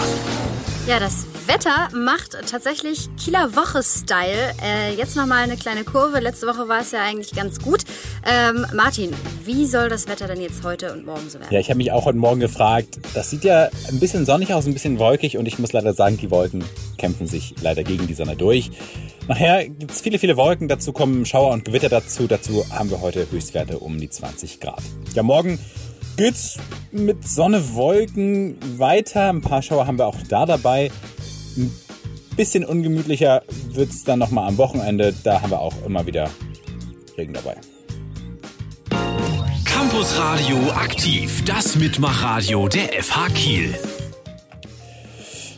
Ja, 0.87 0.99
das 0.99 1.27
Wetter 1.47 1.87
macht 1.95 2.37
tatsächlich 2.49 3.07
Kieler 3.15 3.55
Woche-Style. 3.55 4.53
Äh, 4.61 4.95
jetzt 4.95 5.15
nochmal 5.15 5.43
eine 5.43 5.55
kleine 5.55 5.85
Kurve. 5.85 6.19
Letzte 6.19 6.45
Woche 6.45 6.67
war 6.67 6.81
es 6.81 6.91
ja 6.91 7.01
eigentlich 7.01 7.31
ganz 7.33 7.61
gut. 7.61 7.85
Ähm, 8.25 8.65
Martin, 8.73 9.11
wie 9.45 9.65
soll 9.65 9.87
das 9.87 10.09
Wetter 10.09 10.27
denn 10.27 10.41
jetzt 10.41 10.63
heute 10.65 10.91
und 10.91 11.05
morgen 11.05 11.29
so 11.29 11.39
werden? 11.39 11.53
Ja, 11.53 11.59
ich 11.59 11.69
habe 11.69 11.77
mich 11.77 11.93
auch 11.93 12.03
heute 12.03 12.17
Morgen 12.17 12.41
gefragt. 12.41 12.99
Das 13.13 13.29
sieht 13.29 13.45
ja 13.45 13.69
ein 13.87 13.99
bisschen 13.99 14.25
sonnig 14.25 14.53
aus, 14.53 14.65
ein 14.65 14.73
bisschen 14.73 14.99
wolkig 14.99 15.37
und 15.37 15.45
ich 15.45 15.57
muss 15.57 15.71
leider 15.71 15.93
sagen, 15.93 16.17
die 16.17 16.29
Wolken 16.31 16.65
kämpfen 16.97 17.27
sich 17.27 17.55
leider 17.61 17.83
gegen 17.83 18.07
die 18.07 18.13
Sonne 18.13 18.35
durch. 18.35 18.69
Nachher 19.29 19.69
gibt 19.69 19.91
es 19.91 20.01
viele, 20.01 20.19
viele 20.19 20.35
Wolken. 20.35 20.67
Dazu 20.67 20.91
kommen 20.91 21.25
Schauer 21.25 21.53
und 21.53 21.63
Gewitter 21.63 21.89
dazu. 21.89 22.27
Dazu 22.27 22.65
haben 22.71 22.89
wir 22.89 22.99
heute 22.99 23.25
Höchstwerte 23.31 23.79
um 23.79 23.97
die 23.99 24.09
20 24.09 24.59
Grad. 24.59 24.81
Ja, 25.13 25.23
morgen 25.23 25.59
geht's 26.17 26.57
mit 26.91 27.25
Sonne, 27.25 27.73
Wolken 27.73 28.57
weiter. 28.77 29.29
Ein 29.29 29.41
paar 29.41 29.61
Schauer 29.61 29.87
haben 29.87 29.97
wir 29.97 30.07
auch 30.07 30.17
da 30.27 30.45
dabei. 30.45 30.91
Ein 31.57 31.71
bisschen 32.35 32.63
ungemütlicher 32.63 33.41
wird's 33.71 34.03
dann 34.03 34.19
nochmal 34.19 34.47
am 34.47 34.57
Wochenende. 34.57 35.13
Da 35.23 35.41
haben 35.41 35.51
wir 35.51 35.59
auch 35.59 35.73
immer 35.85 36.05
wieder 36.05 36.29
Regen 37.17 37.33
dabei. 37.33 37.55
Campus 39.65 40.17
Radio 40.19 40.57
aktiv. 40.71 41.43
Das 41.45 41.75
Mitmachradio 41.75 42.67
der 42.67 42.89
FH 43.01 43.29
Kiel. 43.29 43.75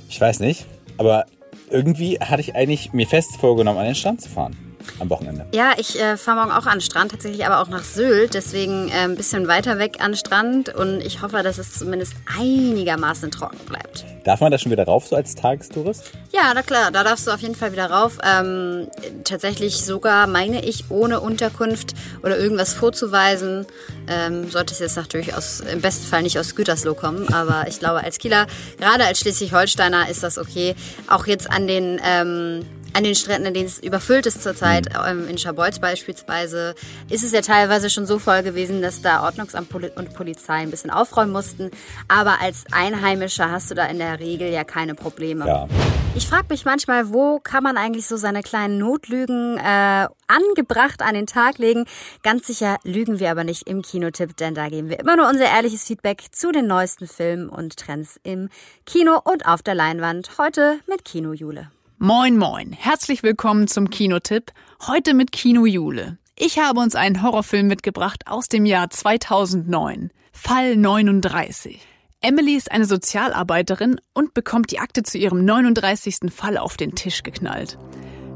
Ich 0.09 0.21
weiß 0.21 0.39
nicht, 0.39 0.65
aber 0.97 1.25
irgendwie 1.69 2.19
hatte 2.19 2.41
ich 2.41 2.55
eigentlich 2.55 2.93
mir 2.93 3.07
fest 3.07 3.35
vorgenommen, 3.37 3.79
an 3.79 3.85
den 3.85 3.95
Strand 3.95 4.21
zu 4.21 4.29
fahren 4.29 4.68
am 4.99 5.09
Wochenende. 5.09 5.45
Ja, 5.53 5.73
ich 5.77 5.99
äh, 5.99 6.17
fahre 6.17 6.37
morgen 6.37 6.51
auch 6.51 6.65
an 6.65 6.75
den 6.75 6.81
Strand, 6.81 7.11
tatsächlich 7.11 7.45
aber 7.45 7.59
auch 7.59 7.69
nach 7.69 7.83
Sylt, 7.83 8.33
deswegen 8.33 8.89
äh, 8.89 9.03
ein 9.03 9.15
bisschen 9.15 9.47
weiter 9.47 9.79
weg 9.79 9.97
an 9.99 10.11
den 10.11 10.17
Strand 10.17 10.69
und 10.75 11.01
ich 11.01 11.21
hoffe, 11.21 11.41
dass 11.43 11.57
es 11.57 11.73
zumindest 11.73 12.13
einigermaßen 12.37 13.31
trocken 13.31 13.59
bleibt. 13.65 14.05
Darf 14.23 14.41
man 14.41 14.51
da 14.51 14.57
schon 14.57 14.71
wieder 14.71 14.83
rauf, 14.83 15.07
so 15.07 15.15
als 15.15 15.33
Tagestourist? 15.33 16.11
Ja, 16.31 16.51
na 16.53 16.61
klar, 16.61 16.91
da 16.91 17.03
darfst 17.03 17.25
du 17.25 17.31
auf 17.31 17.39
jeden 17.39 17.55
Fall 17.55 17.71
wieder 17.71 17.89
rauf. 17.89 18.17
Ähm, 18.23 18.87
tatsächlich 19.23 19.83
sogar, 19.83 20.27
meine 20.27 20.63
ich, 20.63 20.91
ohne 20.91 21.19
Unterkunft 21.19 21.93
oder 22.21 22.37
irgendwas 22.37 22.73
vorzuweisen. 22.73 23.65
Ähm, 24.07 24.49
sollte 24.49 24.73
es 24.73 24.79
jetzt 24.79 24.97
natürlich 24.97 25.33
aus, 25.33 25.61
im 25.61 25.81
besten 25.81 26.05
Fall 26.05 26.21
nicht 26.21 26.37
aus 26.37 26.55
Gütersloh 26.55 26.93
kommen, 26.93 27.33
aber 27.33 27.65
ich 27.67 27.79
glaube, 27.79 28.03
als 28.03 28.19
Kieler, 28.19 28.45
gerade 28.77 29.05
als 29.05 29.19
Schleswig-Holsteiner 29.19 30.09
ist 30.09 30.21
das 30.21 30.37
okay. 30.37 30.75
Auch 31.07 31.25
jetzt 31.25 31.49
an 31.49 31.67
den... 31.67 31.99
Ähm, 32.03 32.65
an 32.93 33.03
den 33.03 33.15
Stränden, 33.15 33.47
in 33.47 33.53
denen 33.53 33.65
es 33.67 33.79
überfüllt 33.79 34.25
ist 34.25 34.43
zurzeit, 34.43 34.87
ähm, 35.07 35.27
in 35.27 35.37
Schabolz 35.37 35.79
beispielsweise, 35.79 36.75
ist 37.09 37.23
es 37.23 37.31
ja 37.31 37.41
teilweise 37.41 37.89
schon 37.89 38.05
so 38.05 38.19
voll 38.19 38.43
gewesen, 38.43 38.81
dass 38.81 39.01
da 39.01 39.23
Ordnungsamt 39.23 39.73
und 39.73 40.13
Polizei 40.13 40.55
ein 40.55 40.71
bisschen 40.71 40.91
aufräumen 40.91 41.31
mussten. 41.31 41.71
Aber 42.07 42.41
als 42.41 42.65
Einheimischer 42.71 43.51
hast 43.51 43.71
du 43.71 43.75
da 43.75 43.85
in 43.85 43.99
der 43.99 44.19
Regel 44.19 44.51
ja 44.51 44.63
keine 44.63 44.95
Probleme. 44.95 45.47
Ja. 45.47 45.67
Ich 46.15 46.27
frage 46.27 46.47
mich 46.49 46.65
manchmal, 46.65 47.13
wo 47.13 47.39
kann 47.39 47.63
man 47.63 47.77
eigentlich 47.77 48.07
so 48.07 48.17
seine 48.17 48.41
kleinen 48.41 48.77
Notlügen 48.79 49.57
äh, 49.57 50.07
angebracht 50.27 51.01
an 51.01 51.13
den 51.13 51.27
Tag 51.27 51.59
legen? 51.59 51.85
Ganz 52.23 52.47
sicher 52.47 52.77
lügen 52.83 53.19
wir 53.19 53.29
aber 53.31 53.43
nicht 53.43 53.69
im 53.69 53.83
Kinotipp, 53.83 54.35
denn 54.35 54.55
da 54.55 54.69
geben 54.69 54.89
wir 54.89 54.99
immer 54.99 55.15
nur 55.15 55.29
unser 55.29 55.45
ehrliches 55.45 55.83
Feedback 55.83 56.23
zu 56.31 56.51
den 56.51 56.67
neuesten 56.67 57.07
Filmen 57.07 57.47
und 57.47 57.77
Trends 57.77 58.19
im 58.23 58.49
Kino 58.85 59.21
und 59.23 59.45
auf 59.45 59.61
der 59.61 59.75
Leinwand. 59.75 60.31
Heute 60.39 60.79
mit 60.87 61.05
Kino 61.05 61.33
Jule. 61.33 61.69
Moin, 62.01 62.37
moin. 62.37 62.71
Herzlich 62.71 63.23
willkommen 63.23 63.67
zum 63.67 63.89
Kinotipp. 63.89 64.53
Heute 64.87 65.13
mit 65.13 65.33
Kino 65.33 65.65
Jule. 65.65 66.17
Ich 66.37 66.57
habe 66.57 66.79
uns 66.79 66.95
einen 66.95 67.21
Horrorfilm 67.21 67.67
mitgebracht 67.67 68.23
aus 68.25 68.47
dem 68.47 68.65
Jahr 68.65 68.89
2009. 68.89 70.09
Fall 70.31 70.77
39. 70.77 71.77
Emily 72.21 72.55
ist 72.55 72.71
eine 72.71 72.85
Sozialarbeiterin 72.85 73.99
und 74.13 74.33
bekommt 74.33 74.71
die 74.71 74.79
Akte 74.79 75.03
zu 75.03 75.17
ihrem 75.17 75.43
39. 75.43 76.31
Fall 76.33 76.57
auf 76.57 76.77
den 76.77 76.95
Tisch 76.95 77.21
geknallt. 77.21 77.77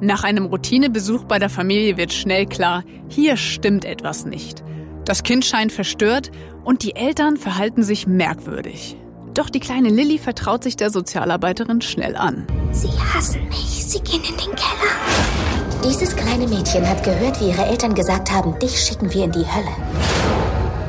Nach 0.01 0.25
einem 0.25 0.47
Routinebesuch 0.47 1.23
bei 1.23 1.39
der 1.39 1.49
Familie 1.49 1.95
wird 1.95 2.11
schnell 2.11 2.45
klar, 2.45 2.83
hier 3.07 3.37
stimmt 3.37 3.85
etwas 3.85 4.25
nicht. 4.25 4.61
Das 5.05 5.23
Kind 5.23 5.45
scheint 5.45 5.71
verstört 5.71 6.31
und 6.65 6.83
die 6.83 6.97
Eltern 6.97 7.37
verhalten 7.37 7.83
sich 7.83 8.07
merkwürdig. 8.07 8.97
Doch 9.33 9.49
die 9.49 9.59
kleine 9.59 9.89
Lilly 9.89 10.19
vertraut 10.19 10.63
sich 10.63 10.77
der 10.77 10.91
Sozialarbeiterin 10.91 11.81
schnell 11.81 12.15
an. 12.15 12.45
Sie 12.71 12.91
hassen 13.13 13.47
mich. 13.49 13.85
Sie 13.85 13.99
gehen 13.99 14.21
in 14.23 14.37
den 14.37 14.55
Keller. 14.55 15.83
Dieses 15.83 16.15
kleine 16.15 16.47
Mädchen 16.47 16.87
hat 16.87 17.03
gehört, 17.03 17.41
wie 17.41 17.49
ihre 17.49 17.65
Eltern 17.65 17.95
gesagt 17.95 18.31
haben, 18.31 18.57
dich 18.59 18.79
schicken 18.79 19.13
wir 19.13 19.25
in 19.25 19.31
die 19.31 19.45
Hölle. 19.45 19.75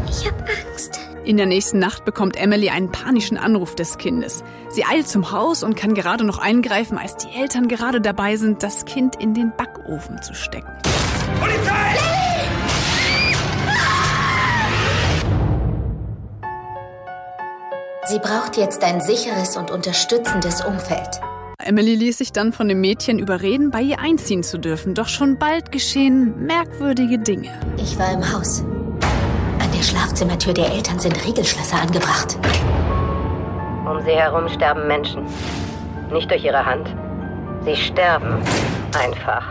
Ich 0.08 0.26
hab 0.26 0.38
Angst. 0.40 1.00
In 1.24 1.38
der 1.38 1.46
nächsten 1.46 1.78
Nacht 1.78 2.04
bekommt 2.04 2.36
Emily 2.36 2.68
einen 2.68 2.92
panischen 2.92 3.38
Anruf 3.38 3.74
des 3.74 3.96
Kindes. 3.96 4.44
Sie 4.68 4.84
eilt 4.84 5.08
zum 5.08 5.32
Haus 5.32 5.62
und 5.62 5.74
kann 5.74 5.94
gerade 5.94 6.24
noch 6.24 6.38
eingreifen, 6.38 6.98
als 6.98 7.16
die 7.16 7.34
Eltern 7.34 7.66
gerade 7.66 8.00
dabei 8.02 8.36
sind, 8.36 8.62
das 8.62 8.84
Kind 8.84 9.16
in 9.16 9.32
den 9.32 9.52
Backofen 9.56 10.22
zu 10.22 10.34
stecken. 10.34 10.70
Polizei! 11.40 12.03
Sie 18.14 18.20
braucht 18.20 18.56
jetzt 18.56 18.84
ein 18.84 19.00
sicheres 19.00 19.56
und 19.56 19.72
unterstützendes 19.72 20.64
Umfeld. 20.64 21.20
Emily 21.58 21.96
ließ 21.96 22.18
sich 22.18 22.30
dann 22.30 22.52
von 22.52 22.68
dem 22.68 22.80
Mädchen 22.80 23.18
überreden, 23.18 23.72
bei 23.72 23.80
ihr 23.80 23.98
einziehen 23.98 24.44
zu 24.44 24.56
dürfen. 24.56 24.94
Doch 24.94 25.08
schon 25.08 25.36
bald 25.36 25.72
geschehen 25.72 26.46
merkwürdige 26.46 27.18
Dinge. 27.18 27.50
Ich 27.76 27.98
war 27.98 28.12
im 28.12 28.32
Haus. 28.32 28.60
An 28.60 29.68
der 29.76 29.82
Schlafzimmertür 29.82 30.54
der 30.54 30.72
Eltern 30.72 31.00
sind 31.00 31.26
Riegelschlösser 31.26 31.82
angebracht. 31.82 32.38
Um 33.84 34.00
sie 34.04 34.12
herum 34.12 34.48
sterben 34.48 34.86
Menschen. 34.86 35.24
Nicht 36.12 36.30
durch 36.30 36.44
ihre 36.44 36.64
Hand. 36.64 36.94
Sie 37.64 37.74
sterben 37.74 38.40
einfach. 38.96 39.44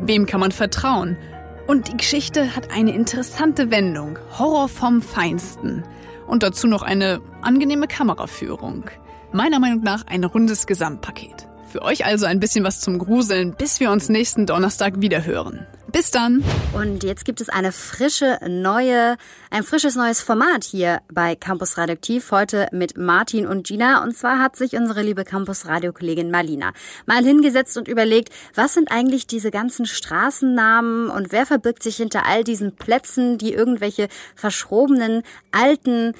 Wem 0.00 0.24
kann 0.24 0.40
man 0.40 0.52
vertrauen? 0.52 1.18
Und 1.66 1.88
die 1.88 1.98
Geschichte 1.98 2.56
hat 2.56 2.70
eine 2.74 2.94
interessante 2.94 3.70
Wendung. 3.70 4.18
Horror 4.38 4.70
vom 4.70 5.02
Feinsten. 5.02 5.84
Und 6.30 6.44
dazu 6.44 6.68
noch 6.68 6.82
eine 6.82 7.20
angenehme 7.42 7.88
Kameraführung. 7.88 8.84
Meiner 9.32 9.58
Meinung 9.58 9.82
nach 9.82 10.06
ein 10.06 10.22
rundes 10.22 10.68
Gesamtpaket. 10.68 11.48
Für 11.66 11.82
euch 11.82 12.04
also 12.04 12.24
ein 12.24 12.38
bisschen 12.38 12.64
was 12.64 12.80
zum 12.80 13.00
Gruseln, 13.00 13.56
bis 13.58 13.80
wir 13.80 13.90
uns 13.90 14.08
nächsten 14.08 14.46
Donnerstag 14.46 15.00
wieder 15.00 15.24
hören. 15.24 15.66
Bis 15.92 16.12
dann. 16.12 16.44
Und 16.72 17.02
jetzt 17.02 17.24
gibt 17.24 17.40
es 17.40 17.48
eine 17.48 17.72
frische 17.72 18.38
neue, 18.48 19.16
ein 19.50 19.64
frisches 19.64 19.96
neues 19.96 20.20
Format 20.20 20.62
hier 20.62 21.00
bei 21.12 21.34
Campus 21.34 21.78
Radioaktiv. 21.78 22.30
Heute 22.30 22.68
mit 22.70 22.96
Martin 22.96 23.46
und 23.46 23.66
Gina. 23.66 24.02
Und 24.02 24.16
zwar 24.16 24.38
hat 24.38 24.54
sich 24.54 24.74
unsere 24.74 25.02
liebe 25.02 25.24
Campus 25.24 25.66
Radio-Kollegin 25.66 26.30
Marlina 26.30 26.72
mal 27.06 27.24
hingesetzt 27.24 27.76
und 27.76 27.88
überlegt, 27.88 28.32
was 28.54 28.74
sind 28.74 28.92
eigentlich 28.92 29.26
diese 29.26 29.50
ganzen 29.50 29.84
Straßennamen 29.84 31.10
und 31.10 31.32
wer 31.32 31.44
verbirgt 31.44 31.82
sich 31.82 31.96
hinter 31.96 32.24
all 32.24 32.44
diesen 32.44 32.76
Plätzen, 32.76 33.38
die 33.38 33.52
irgendwelche 33.52 34.08
verschrobenen, 34.36 35.22
alten, 35.50 36.14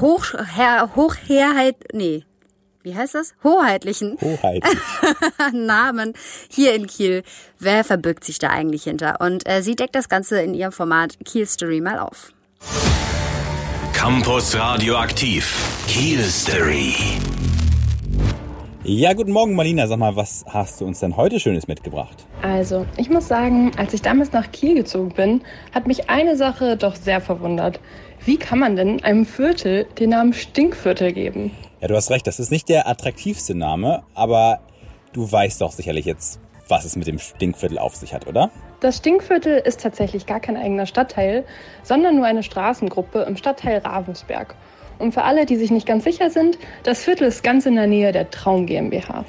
hoch, 0.00 0.26
her, 0.54 0.90
hochherheit, 0.94 1.76
nee, 1.92 2.24
wie 2.84 2.94
heißt 2.94 3.14
das? 3.14 3.34
Hoheitlichen 3.42 4.18
Hoheitlich. 4.20 4.78
Namen 5.52 6.12
hier 6.50 6.74
in 6.74 6.86
Kiel. 6.86 7.22
Wer 7.58 7.82
verbirgt 7.82 8.24
sich 8.24 8.38
da 8.38 8.50
eigentlich 8.50 8.84
hinter? 8.84 9.20
Und 9.20 9.48
äh, 9.48 9.62
sie 9.62 9.74
deckt 9.74 9.94
das 9.94 10.10
Ganze 10.10 10.42
in 10.42 10.52
ihrem 10.52 10.70
Format 10.70 11.16
Kiel 11.24 11.46
Story 11.46 11.80
mal 11.80 11.98
auf. 11.98 12.32
Campus 13.94 14.54
Radioaktiv. 14.54 15.56
Kiel 15.88 16.22
Story. 16.24 16.94
Ja, 18.82 19.14
guten 19.14 19.32
Morgen, 19.32 19.54
Marlina. 19.54 19.86
Sag 19.86 19.98
mal, 19.98 20.14
was 20.14 20.44
hast 20.46 20.82
du 20.82 20.84
uns 20.84 21.00
denn 21.00 21.16
heute 21.16 21.40
Schönes 21.40 21.66
mitgebracht? 21.66 22.26
Also, 22.42 22.84
ich 22.98 23.08
muss 23.08 23.26
sagen, 23.26 23.72
als 23.78 23.94
ich 23.94 24.02
damals 24.02 24.32
nach 24.32 24.52
Kiel 24.52 24.74
gezogen 24.74 25.14
bin, 25.14 25.40
hat 25.74 25.86
mich 25.86 26.10
eine 26.10 26.36
Sache 26.36 26.76
doch 26.76 26.96
sehr 26.96 27.22
verwundert. 27.22 27.80
Wie 28.26 28.36
kann 28.36 28.58
man 28.58 28.76
denn 28.76 29.02
einem 29.02 29.24
Viertel 29.24 29.86
den 29.98 30.10
Namen 30.10 30.34
Stinkviertel 30.34 31.12
geben? 31.12 31.50
Ja, 31.84 31.88
du 31.88 31.96
hast 31.96 32.10
recht, 32.10 32.26
das 32.26 32.40
ist 32.40 32.50
nicht 32.50 32.70
der 32.70 32.88
attraktivste 32.88 33.54
Name, 33.54 34.04
aber 34.14 34.60
du 35.12 35.30
weißt 35.30 35.60
doch 35.60 35.70
sicherlich 35.70 36.06
jetzt, 36.06 36.40
was 36.66 36.86
es 36.86 36.96
mit 36.96 37.06
dem 37.06 37.18
Stinkviertel 37.18 37.78
auf 37.78 37.94
sich 37.94 38.14
hat, 38.14 38.26
oder? 38.26 38.50
Das 38.80 38.96
Stinkviertel 38.96 39.58
ist 39.58 39.82
tatsächlich 39.82 40.24
gar 40.24 40.40
kein 40.40 40.56
eigener 40.56 40.86
Stadtteil, 40.86 41.44
sondern 41.82 42.16
nur 42.16 42.24
eine 42.24 42.42
Straßengruppe 42.42 43.26
im 43.28 43.36
Stadtteil 43.36 43.80
Ravensberg. 43.80 44.54
Und 44.98 45.12
für 45.12 45.24
alle, 45.24 45.44
die 45.44 45.56
sich 45.56 45.70
nicht 45.70 45.86
ganz 45.86 46.04
sicher 46.04 46.30
sind, 46.30 46.58
das 46.84 47.04
Viertel 47.04 47.28
ist 47.28 47.42
ganz 47.42 47.66
in 47.66 47.74
der 47.74 47.86
Nähe 47.86 48.12
der 48.12 48.30
Traum 48.30 48.64
GmbH. 48.64 49.26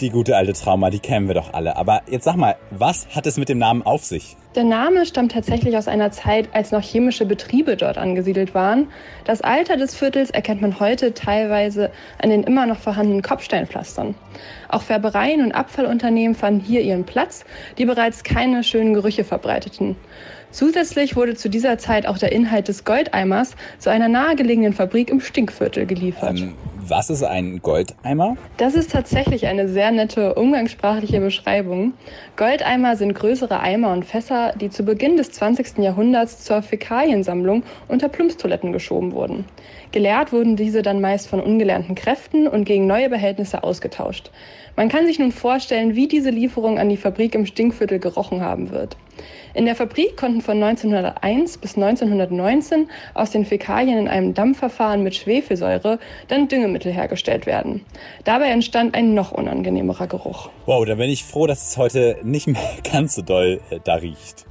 Die 0.00 0.08
gute 0.08 0.38
alte 0.38 0.54
Trauma, 0.54 0.88
die 0.88 1.00
kennen 1.00 1.28
wir 1.28 1.34
doch 1.34 1.52
alle. 1.52 1.76
Aber 1.76 2.00
jetzt 2.08 2.24
sag 2.24 2.36
mal, 2.36 2.56
was 2.70 3.08
hat 3.14 3.26
es 3.26 3.36
mit 3.36 3.50
dem 3.50 3.58
Namen 3.58 3.82
auf 3.82 4.06
sich? 4.06 4.38
Der 4.56 4.64
Name 4.64 5.06
stammt 5.06 5.30
tatsächlich 5.30 5.76
aus 5.76 5.86
einer 5.86 6.10
Zeit, 6.10 6.48
als 6.52 6.72
noch 6.72 6.82
chemische 6.82 7.24
Betriebe 7.24 7.76
dort 7.76 7.98
angesiedelt 7.98 8.52
waren. 8.52 8.88
Das 9.24 9.42
Alter 9.42 9.76
des 9.76 9.94
Viertels 9.94 10.30
erkennt 10.30 10.60
man 10.60 10.80
heute 10.80 11.14
teilweise 11.14 11.92
an 12.20 12.30
den 12.30 12.42
immer 12.42 12.66
noch 12.66 12.78
vorhandenen 12.78 13.22
Kopfsteinpflastern. 13.22 14.16
Auch 14.68 14.82
Färbereien 14.82 15.44
und 15.44 15.52
Abfallunternehmen 15.52 16.34
fanden 16.34 16.58
hier 16.58 16.80
ihren 16.80 17.04
Platz, 17.04 17.44
die 17.78 17.84
bereits 17.84 18.24
keine 18.24 18.64
schönen 18.64 18.92
Gerüche 18.92 19.22
verbreiteten. 19.22 19.94
Zusätzlich 20.52 21.14
wurde 21.14 21.36
zu 21.36 21.48
dieser 21.48 21.78
Zeit 21.78 22.06
auch 22.06 22.18
der 22.18 22.32
Inhalt 22.32 22.66
des 22.68 22.84
Goldeimers 22.84 23.54
zu 23.78 23.90
einer 23.90 24.08
nahegelegenen 24.08 24.72
Fabrik 24.72 25.08
im 25.08 25.20
Stinkviertel 25.20 25.86
geliefert. 25.86 26.40
Ähm, 26.40 26.54
was 26.88 27.08
ist 27.08 27.22
ein 27.22 27.62
Goldeimer? 27.62 28.36
Das 28.56 28.74
ist 28.74 28.90
tatsächlich 28.90 29.46
eine 29.46 29.68
sehr 29.68 29.92
nette 29.92 30.34
umgangssprachliche 30.34 31.20
Beschreibung. 31.20 31.92
Goldeimer 32.36 32.96
sind 32.96 33.14
größere 33.14 33.60
Eimer 33.60 33.92
und 33.92 34.04
Fässer, 34.04 34.54
die 34.60 34.70
zu 34.70 34.82
Beginn 34.82 35.16
des 35.16 35.30
20. 35.30 35.78
Jahrhunderts 35.78 36.42
zur 36.42 36.62
Fäkaliensammlung 36.62 37.62
unter 37.86 38.08
Plumpstoiletten 38.08 38.72
geschoben 38.72 39.12
wurden. 39.12 39.44
Geleert 39.92 40.32
wurden 40.32 40.56
diese 40.56 40.82
dann 40.82 41.00
meist 41.00 41.28
von 41.28 41.40
ungelernten 41.40 41.94
Kräften 41.94 42.48
und 42.48 42.64
gegen 42.64 42.88
neue 42.88 43.08
Behältnisse 43.08 43.62
ausgetauscht. 43.62 44.32
Man 44.74 44.88
kann 44.88 45.06
sich 45.06 45.18
nun 45.18 45.30
vorstellen, 45.30 45.94
wie 45.94 46.08
diese 46.08 46.30
Lieferung 46.30 46.78
an 46.78 46.88
die 46.88 46.96
Fabrik 46.96 47.34
im 47.34 47.46
Stinkviertel 47.46 48.00
gerochen 48.00 48.40
haben 48.40 48.70
wird. 48.70 48.96
In 49.54 49.64
der 49.64 49.74
Fabrik 49.74 50.16
konnten 50.16 50.40
von 50.40 50.62
1901 50.62 51.58
bis 51.58 51.76
1919 51.76 52.88
aus 53.14 53.30
den 53.30 53.44
Fäkalien 53.44 53.98
in 53.98 54.08
einem 54.08 54.34
Dampfverfahren 54.34 55.02
mit 55.02 55.14
Schwefelsäure 55.14 55.98
dann 56.28 56.48
Düngemittel 56.48 56.92
hergestellt 56.92 57.46
werden. 57.46 57.84
Dabei 58.24 58.46
entstand 58.46 58.94
ein 58.94 59.14
noch 59.14 59.32
unangenehmerer 59.32 60.06
Geruch. 60.06 60.50
Wow, 60.66 60.84
da 60.84 60.94
bin 60.94 61.10
ich 61.10 61.24
froh, 61.24 61.46
dass 61.46 61.70
es 61.70 61.76
heute 61.76 62.18
nicht 62.22 62.46
mehr 62.46 62.60
ganz 62.92 63.14
so 63.14 63.22
doll 63.22 63.60
äh, 63.70 63.80
da 63.82 63.94
riecht. 63.94 64.46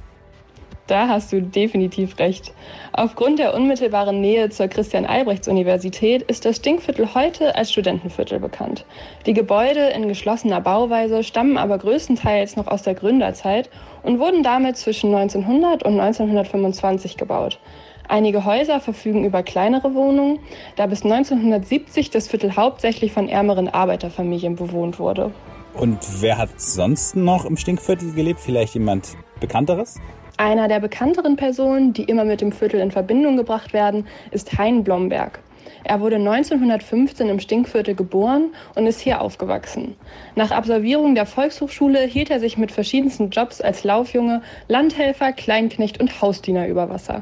Da 0.90 1.06
hast 1.06 1.32
du 1.32 1.40
definitiv 1.40 2.18
recht. 2.18 2.52
Aufgrund 2.92 3.38
der 3.38 3.54
unmittelbaren 3.54 4.20
Nähe 4.20 4.50
zur 4.50 4.66
Christian-Albrechts-Universität 4.66 6.22
ist 6.22 6.44
das 6.44 6.56
Stinkviertel 6.56 7.14
heute 7.14 7.54
als 7.54 7.70
Studentenviertel 7.70 8.40
bekannt. 8.40 8.84
Die 9.24 9.32
Gebäude 9.32 9.90
in 9.90 10.08
geschlossener 10.08 10.60
Bauweise 10.60 11.22
stammen 11.22 11.58
aber 11.58 11.78
größtenteils 11.78 12.56
noch 12.56 12.66
aus 12.66 12.82
der 12.82 12.94
Gründerzeit 12.94 13.70
und 14.02 14.18
wurden 14.18 14.42
damit 14.42 14.78
zwischen 14.78 15.14
1900 15.14 15.84
und 15.84 16.00
1925 16.00 17.16
gebaut. 17.16 17.60
Einige 18.08 18.44
Häuser 18.44 18.80
verfügen 18.80 19.24
über 19.24 19.44
kleinere 19.44 19.94
Wohnungen, 19.94 20.40
da 20.74 20.88
bis 20.88 21.04
1970 21.04 22.10
das 22.10 22.26
Viertel 22.26 22.56
hauptsächlich 22.56 23.12
von 23.12 23.28
ärmeren 23.28 23.68
Arbeiterfamilien 23.68 24.56
bewohnt 24.56 24.98
wurde. 24.98 25.30
Und 25.72 26.00
wer 26.20 26.36
hat 26.36 26.60
sonst 26.60 27.14
noch 27.14 27.44
im 27.44 27.56
Stinkviertel 27.56 28.12
gelebt? 28.12 28.40
Vielleicht 28.40 28.74
jemand 28.74 29.16
Bekannteres? 29.38 30.00
Einer 30.40 30.68
der 30.68 30.80
bekannteren 30.80 31.36
Personen, 31.36 31.92
die 31.92 32.04
immer 32.04 32.24
mit 32.24 32.40
dem 32.40 32.50
Viertel 32.50 32.80
in 32.80 32.90
Verbindung 32.90 33.36
gebracht 33.36 33.74
werden, 33.74 34.06
ist 34.30 34.56
Hein 34.56 34.84
Blomberg. 34.84 35.40
Er 35.84 36.00
wurde 36.00 36.16
1915 36.16 37.28
im 37.28 37.40
Stinkviertel 37.40 37.94
geboren 37.94 38.54
und 38.74 38.86
ist 38.86 39.02
hier 39.02 39.20
aufgewachsen. 39.20 39.96
Nach 40.36 40.50
Absolvierung 40.50 41.14
der 41.14 41.26
Volkshochschule 41.26 42.00
hielt 42.06 42.30
er 42.30 42.40
sich 42.40 42.56
mit 42.56 42.72
verschiedensten 42.72 43.28
Jobs 43.28 43.60
als 43.60 43.84
Laufjunge, 43.84 44.40
Landhelfer, 44.66 45.32
Kleinknecht 45.32 46.00
und 46.00 46.22
Hausdiener 46.22 46.68
über 46.68 46.88
Wasser. 46.88 47.20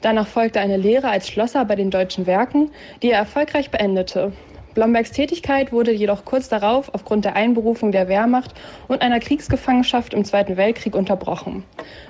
Danach 0.00 0.26
folgte 0.26 0.58
eine 0.58 0.76
Lehre 0.76 1.08
als 1.08 1.28
Schlosser 1.28 1.64
bei 1.66 1.76
den 1.76 1.92
Deutschen 1.92 2.26
Werken, 2.26 2.72
die 3.00 3.12
er 3.12 3.20
erfolgreich 3.20 3.70
beendete. 3.70 4.32
Blombergs 4.76 5.10
Tätigkeit 5.10 5.72
wurde 5.72 5.90
jedoch 5.90 6.26
kurz 6.26 6.50
darauf 6.50 6.92
aufgrund 6.92 7.24
der 7.24 7.34
Einberufung 7.34 7.92
der 7.92 8.08
Wehrmacht 8.08 8.52
und 8.88 9.00
einer 9.00 9.20
Kriegsgefangenschaft 9.20 10.12
im 10.12 10.22
Zweiten 10.26 10.58
Weltkrieg 10.58 10.94
unterbrochen. 10.94 11.64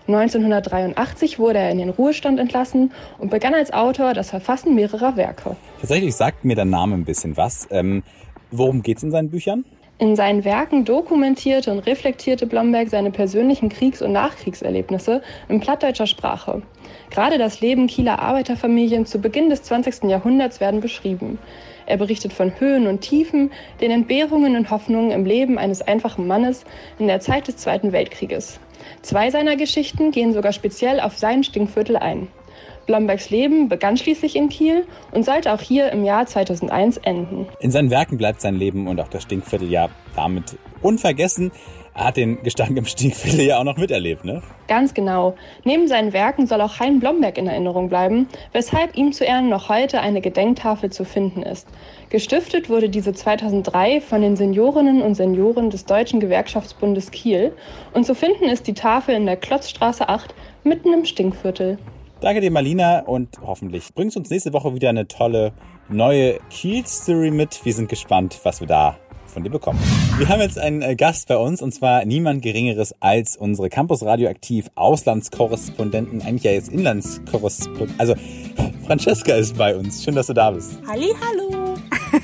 1983 0.09 1.39
wurde 1.39 1.61
er 1.61 1.71
in 1.71 1.79
den 1.79 1.91
Ruhestand 1.91 2.41
entlassen 2.41 2.91
und 3.19 3.31
begann 3.31 3.55
als 3.55 3.73
Autor 3.73 4.15
das 4.15 4.31
Verfassen 4.31 4.75
mehrerer 4.75 5.17
Werke. 5.17 5.55
Tatsächlich 5.81 6.17
sagt 6.17 6.45
mir 6.45 6.57
der 6.57 6.65
Name 6.65 6.97
ein 6.97 7.05
bisschen 7.05 7.37
was. 7.37 7.69
Ähm, 7.71 8.03
worum 8.51 8.83
geht 8.83 8.97
es 8.97 9.05
in 9.05 9.13
seinen 9.13 9.31
Büchern? 9.31 9.65
In 9.99 10.17
seinen 10.17 10.45
Werken 10.45 10.85
dokumentierte 10.85 11.71
und 11.71 11.79
reflektierte 11.79 12.49
Blomberg 12.49 12.91
seine 12.91 13.13
persönlichen 13.13 13.69
Kriegs- 13.69 14.03
und 14.03 14.11
Nachkriegserlebnisse 14.11 15.23
in 15.49 15.61
plattdeutscher 15.61 16.09
Sprache. 16.09 16.63
Gerade 17.11 17.39
das 17.39 17.61
Leben 17.61 17.87
Kieler 17.87 18.19
Arbeiterfamilien 18.19 19.07
zu 19.07 19.21
Beginn 19.21 19.51
des 19.51 19.63
20. 19.63 20.11
Jahrhunderts 20.11 20.61
werden 20.61 20.81
beschrieben. 20.81 21.39
Er 21.87 21.97
berichtet 21.97 22.33
von 22.33 22.59
Höhen 22.59 22.87
und 22.87 23.01
Tiefen, 23.01 23.53
den 23.81 23.91
Entbehrungen 23.91 24.57
und 24.57 24.71
Hoffnungen 24.71 25.13
im 25.13 25.25
Leben 25.25 25.57
eines 25.57 25.83
einfachen 25.83 26.27
Mannes 26.27 26.65
in 26.99 27.07
der 27.07 27.21
Zeit 27.21 27.49
des 27.49 27.57
Zweiten 27.57 27.93
Weltkrieges. 27.93 28.61
Zwei 29.03 29.31
seiner 29.31 29.57
Geschichten 29.57 30.11
gehen 30.11 30.33
sogar 30.33 30.53
speziell 30.53 31.01
auf 31.01 31.17
sein 31.17 31.45
Stinkviertel 31.45 31.97
ein. 31.97 32.29
Blombergs 32.87 33.31
Leben 33.31 33.69
begann 33.69 33.97
schließlich 33.97 34.37
in 34.37 34.49
Kiel 34.49 34.87
und 35.11 35.25
sollte 35.25 35.53
auch 35.53 35.61
hier 35.61 35.91
im 35.91 36.05
Jahr 36.05 36.27
2001 36.27 36.99
enden. 36.99 37.47
In 37.61 37.71
seinen 37.73 37.91
Werken 37.91 38.17
bleibt 38.17 38.41
sein 38.41 38.55
Leben 38.55 38.87
und 38.87 39.01
auch 39.01 39.09
das 39.09 39.25
Stinkviertel 39.25 39.71
ja 39.71 39.89
damit 40.15 40.57
unvergessen. 40.83 41.51
Hat 41.97 42.17
den 42.17 42.43
Gestank 42.43 42.77
im 42.77 42.85
Stinkviertel 42.85 43.47
ja 43.47 43.59
auch 43.59 43.65
noch 43.65 43.77
miterlebt, 43.77 44.25
ne? 44.25 44.43
Ganz 44.69 44.95
genau. 44.95 45.35
Neben 45.65 45.89
seinen 45.89 46.13
Werken 46.13 46.47
soll 46.47 46.61
auch 46.61 46.79
Hein 46.79 47.01
Blomberg 47.01 47.39
in 47.39 47.47
Erinnerung 47.47 47.89
bleiben, 47.89 48.29
weshalb 48.53 48.97
ihm 48.97 49.13
zu 49.13 49.25
Ehren 49.25 49.49
noch 49.49 49.69
heute 49.69 50.01
eine 50.01 50.21
Gedenktafel 50.21 50.91
zu 50.91 51.05
finden 51.05 51.43
ist. 51.43 51.67
Gestiftet 52.11 52.69
wurde 52.69 52.89
diese 52.89 53.13
2003 53.13 54.01
von 54.01 54.21
den 54.21 54.37
Seniorinnen 54.37 55.03
und 55.03 55.15
Senioren 55.15 55.71
des 55.71 55.87
Deutschen 55.87 56.21
Gewerkschaftsbundes 56.21 57.11
Kiel 57.11 57.53
und 57.95 58.05
zu 58.05 58.15
finden 58.15 58.45
ist 58.45 58.67
die 58.67 58.75
Tafel 58.75 59.15
in 59.15 59.27
der 59.27 59.37
Klotzstraße 59.37 60.09
8 60.09 60.35
mitten 60.65 60.93
im 60.93 61.05
Stinkviertel. 61.05 61.79
Danke 62.21 62.41
dir, 62.41 62.51
Marlina, 62.51 63.01
und 63.01 63.29
hoffentlich 63.45 63.95
bringst 63.95 64.17
du 64.17 64.21
uns 64.21 64.31
nächste 64.31 64.53
Woche 64.53 64.75
wieder 64.75 64.89
eine 64.89 65.07
tolle 65.07 65.53
neue 65.89 66.39
Kiel-Story 66.51 67.31
mit. 67.31 67.65
Wir 67.65 67.75
sind 67.75 67.89
gespannt, 67.89 68.41
was 68.43 68.61
wir 68.61 68.67
da 68.67 68.97
von 69.37 69.45
dir 69.45 69.51
bekommen. 69.51 69.79
Wir 70.17 70.31
haben 70.31 70.41
jetzt 70.41 70.59
einen 70.59 70.81
äh, 70.81 70.97
Gast 70.97 71.29
bei 71.29 71.37
uns 71.37 71.61
und 71.61 71.71
zwar 71.75 72.07
niemand 72.07 72.41
Geringeres 72.41 72.95
als 73.01 73.37
unsere 73.37 73.69
Campus 73.69 74.03
Radioaktiv 74.03 74.71
Auslandskorrespondenten, 74.77 76.23
eigentlich 76.23 76.45
ja 76.45 76.53
jetzt 76.53 76.71
Inlandskorrespondenten. 76.73 78.01
Also 78.01 78.15
Francesca 78.87 79.35
ist 79.35 79.59
bei 79.59 79.77
uns. 79.77 80.03
Schön, 80.03 80.15
dass 80.15 80.29
du 80.29 80.33
da 80.33 80.53
bist. 80.53 80.79
Halli, 80.89 81.11
hallo. 81.21 81.75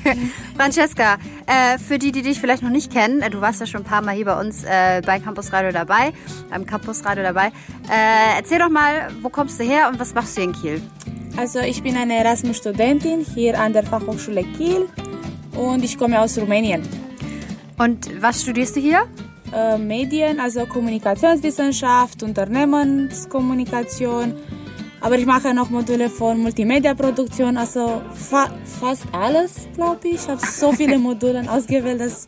Francesca, 0.57 1.17
äh, 1.45 1.77
für 1.77 1.99
die, 1.99 2.11
die 2.11 2.23
dich 2.23 2.39
vielleicht 2.39 2.63
noch 2.63 2.71
nicht 2.71 2.91
kennen, 2.91 3.21
äh, 3.21 3.29
du 3.29 3.41
warst 3.41 3.59
ja 3.59 3.67
schon 3.67 3.81
ein 3.81 3.87
paar 3.87 4.01
Mal 4.01 4.15
hier 4.15 4.25
bei 4.25 4.39
uns 4.39 4.63
äh, 4.63 5.03
bei 5.05 5.19
Campus 5.19 5.53
Radio 5.53 5.71
dabei, 5.71 6.13
beim 6.49 6.65
Campus 6.65 7.05
Radio 7.05 7.21
dabei. 7.21 7.49
Äh, 7.91 8.39
erzähl 8.39 8.57
doch 8.57 8.69
mal, 8.69 9.09
wo 9.21 9.29
kommst 9.29 9.59
du 9.59 9.63
her 9.63 9.87
und 9.91 9.99
was 9.99 10.15
machst 10.15 10.35
du 10.35 10.41
hier 10.41 10.49
in 10.49 10.59
Kiel? 10.59 10.81
Also 11.37 11.59
ich 11.59 11.83
bin 11.83 11.95
eine 11.95 12.17
Erasmus-Studentin 12.17 13.23
hier 13.35 13.59
an 13.59 13.71
der 13.71 13.83
Fachhochschule 13.83 14.43
Kiel 14.57 14.87
und 15.55 15.83
ich 15.83 15.97
komme 15.97 16.19
aus 16.21 16.37
Rumänien. 16.37 16.83
Und 17.77 18.21
was 18.21 18.41
studierst 18.41 18.75
du 18.75 18.79
hier? 18.79 19.03
Äh, 19.53 19.77
Medien, 19.77 20.39
also 20.39 20.65
Kommunikationswissenschaft, 20.65 22.23
Unternehmenskommunikation. 22.23 24.33
Aber 25.01 25.17
ich 25.17 25.25
mache 25.25 25.53
noch 25.53 25.69
Module 25.69 26.09
von 26.09 26.39
Multimedia-Produktion, 26.41 27.57
also 27.57 28.01
fa 28.13 28.47
fast 28.79 29.03
alles, 29.11 29.67
glaube 29.75 30.07
ich. 30.07 30.15
Ich 30.15 30.27
habe 30.29 30.39
so 30.45 30.71
viele 30.71 30.97
Module 30.99 31.43
ausgewählt, 31.51 31.99
dass 31.99 32.27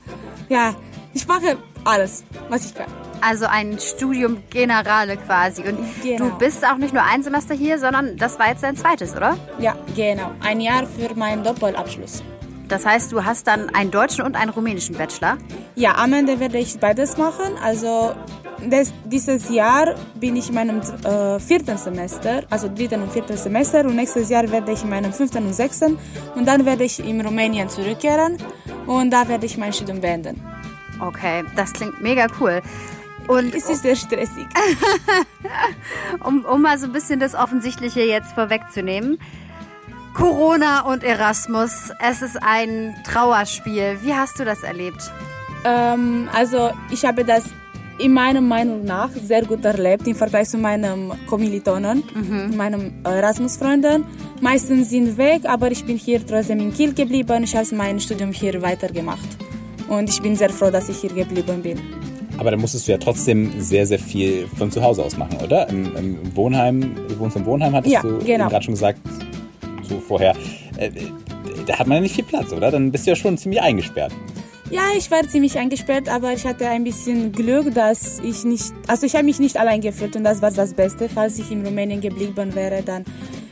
ja, 0.50 0.75
ich 1.13 1.25
mache 1.27 1.58
alles, 1.86 2.24
was 2.50 2.65
ich 2.65 2.75
kann. 2.75 2.88
Also 3.22 3.46
ein 3.46 3.79
Studium 3.79 4.38
Generale 4.50 5.15
quasi. 5.17 5.62
Und 5.63 5.77
Genau. 6.03 6.25
du 6.25 6.38
bist 6.38 6.65
auch 6.65 6.77
nicht 6.77 6.94
nur 6.94 7.03
ein 7.03 7.24
Semester 7.24 7.55
hier, 7.55 7.79
sondern 7.79 8.17
das 8.17 8.38
war 8.38 8.50
jetzt 8.50 8.63
dein 8.63 8.75
zweites, 8.75 9.15
oder? 9.15 9.38
Ja, 9.58 9.75
genau. 9.96 10.32
Ein 10.41 10.60
Jahr 10.60 10.86
für 10.86 11.15
meinen 11.15 11.44
Doppelabschluss. 11.44 12.22
Das 12.68 12.86
heißt, 12.86 13.12
du 13.12 13.24
hast 13.24 13.48
dann 13.48 13.70
einen 13.70 13.92
deutschen 13.92 14.26
und 14.26 14.36
einen 14.36 14.52
rumänischen 14.52 14.96
Bachelor. 14.96 15.38
Ja, 15.76 15.96
am 15.96 16.14
Ende 16.14 16.40
werde 16.40 16.58
ich 16.58 16.80
beides 16.80 17.18
machen. 17.18 17.58
Also 17.64 18.14
des, 18.60 18.94
dieses 19.06 19.50
Jahr 19.50 19.96
bin 20.16 20.36
ich 20.36 20.50
in 20.50 20.56
meinem 20.56 20.82
äh, 21.04 21.40
vierten 21.40 21.78
Semester, 21.78 22.44
also 22.50 22.68
dritten 22.74 23.02
und 23.02 23.12
vierten 23.12 23.38
Semester 23.38 23.86
und 23.86 23.96
nächstes 23.96 24.30
Jahr 24.30 24.50
werde 24.50 24.72
ich 24.72 24.84
in 24.84 24.90
meinem 24.90 25.14
fünften 25.14 25.46
und 25.46 25.54
sechsten 25.54 25.98
und 26.36 26.48
dann 26.48 26.66
werde 26.66 26.84
ich 26.84 27.00
in 27.00 27.22
Rumänien 27.22 27.70
zurückkehren 27.70 28.38
und 28.88 29.12
da 29.12 29.28
werde 29.28 29.46
ich 29.46 29.58
mein 29.58 29.74
Studium 29.74 30.02
beenden. 30.02 30.42
Okay, 31.00 31.44
das 31.56 31.74
klingt 31.74 32.02
mega 32.02 32.28
cool. 32.40 32.62
Und 33.28 33.56
Es 33.56 33.70
ist 33.70 33.82
sehr 33.82 33.96
stressig. 33.96 34.46
um, 36.24 36.46
um 36.46 36.62
mal 36.62 36.78
so 36.78 36.86
ein 36.86 36.92
bisschen 36.92 37.20
das 37.20 37.34
Offensichtliche 37.34 38.02
jetzt 38.02 38.34
vorwegzunehmen. 38.34 39.18
Corona 40.16 40.80
und 40.90 41.04
Erasmus, 41.04 41.92
es 42.00 42.22
ist 42.22 42.38
ein 42.42 42.96
Trauerspiel. 43.04 43.98
Wie 44.02 44.14
hast 44.14 44.40
du 44.40 44.46
das 44.46 44.64
erlebt? 44.64 45.12
Ähm, 45.66 46.30
also 46.34 46.70
ich 46.90 47.04
habe 47.04 47.26
das 47.26 47.44
in 47.98 48.14
meiner 48.14 48.40
Meinung 48.40 48.86
nach 48.86 49.10
sehr 49.10 49.44
gut 49.44 49.66
erlebt 49.66 50.08
im 50.08 50.16
Vergleich 50.16 50.48
zu 50.48 50.58
meinen 50.58 51.12
Kommilitonen, 51.28 52.02
meinen 52.56 52.94
Erasmus-Freunden. 53.04 54.06
Meistens 54.40 54.90
sind 54.90 55.18
weg, 55.18 55.42
aber 55.44 55.70
ich 55.70 55.84
bin 55.86 55.98
hier 55.98 56.26
trotzdem 56.26 56.60
in 56.62 56.74
Kiel 56.74 56.94
geblieben. 56.94 57.44
Ich 57.44 57.54
habe 57.54 57.68
mein 57.76 58.00
Studium 58.00 58.32
hier 58.32 58.62
weitergemacht. 58.62 59.28
Und 59.90 60.10
ich 60.10 60.22
bin 60.22 60.38
sehr 60.38 60.50
froh, 60.50 60.72
dass 60.72 60.88
ich 60.88 60.98
hier 60.98 61.12
geblieben 61.14 61.62
bin. 61.62 61.78
Aber 62.38 62.52
dann 62.52 62.60
musstest 62.62 62.88
du 62.88 62.94
ja 62.94 62.98
trotzdem 62.98 63.52
sehr, 63.62 63.86
sehr 63.86 64.00
viel 64.00 64.48
von 64.58 64.72
zu 64.72 64.82
Hause 64.82 65.04
aus 65.04 65.18
machen, 65.18 65.38
oder? 65.44 65.68
Im, 65.70 65.94
im 65.96 66.36
Wohnheim, 66.36 66.96
du 67.10 67.20
wohnst 67.20 67.36
im 67.36 67.46
Wohnheim, 67.46 67.74
hattest 67.74 67.94
Ja, 67.94 68.01
du 68.01 68.20
genau. 68.20 68.50
gerade 68.50 68.64
schon 68.64 68.74
gesagt, 68.74 69.00
so 69.86 70.00
vorher. 70.00 70.36
Äh, 70.78 70.92
da 71.66 71.80
hat 71.80 71.88
man 71.88 71.98
ja 71.98 72.02
nicht 72.02 72.16
viel 72.16 72.24
Platz, 72.24 72.52
oder? 72.52 72.72
Dann 72.72 72.92
bist 72.92 73.06
du 73.06 73.12
ja 73.12 73.16
schon 73.16 73.38
ziemlich 73.38 73.62
eingesperrt. 73.62 74.12
Ja, 74.72 74.82
ich 74.98 75.12
war 75.12 75.28
ziemlich 75.28 75.58
eingesperrt, 75.58 76.10
aber 76.10 76.34
ich 76.34 76.46
hatte 76.46 76.68
ein 76.68 76.84
bisschen 76.84 77.32
Glück, 77.32 77.74
dass 77.74 78.20
ich 78.20 78.44
nicht, 78.46 78.74
also 78.88 79.06
ich 79.06 79.14
habe 79.14 79.24
mich 79.24 79.40
nicht 79.40 79.58
allein 79.58 79.80
gefühlt 79.80 80.16
und 80.16 80.24
das 80.24 80.42
war 80.42 80.50
das 80.50 80.74
Beste. 80.74 81.08
Falls 81.08 81.38
ich 81.38 81.52
in 81.52 81.64
Rumänien 81.64 82.02
geblieben 82.02 82.56
wäre, 82.56 82.82
dann 82.82 83.06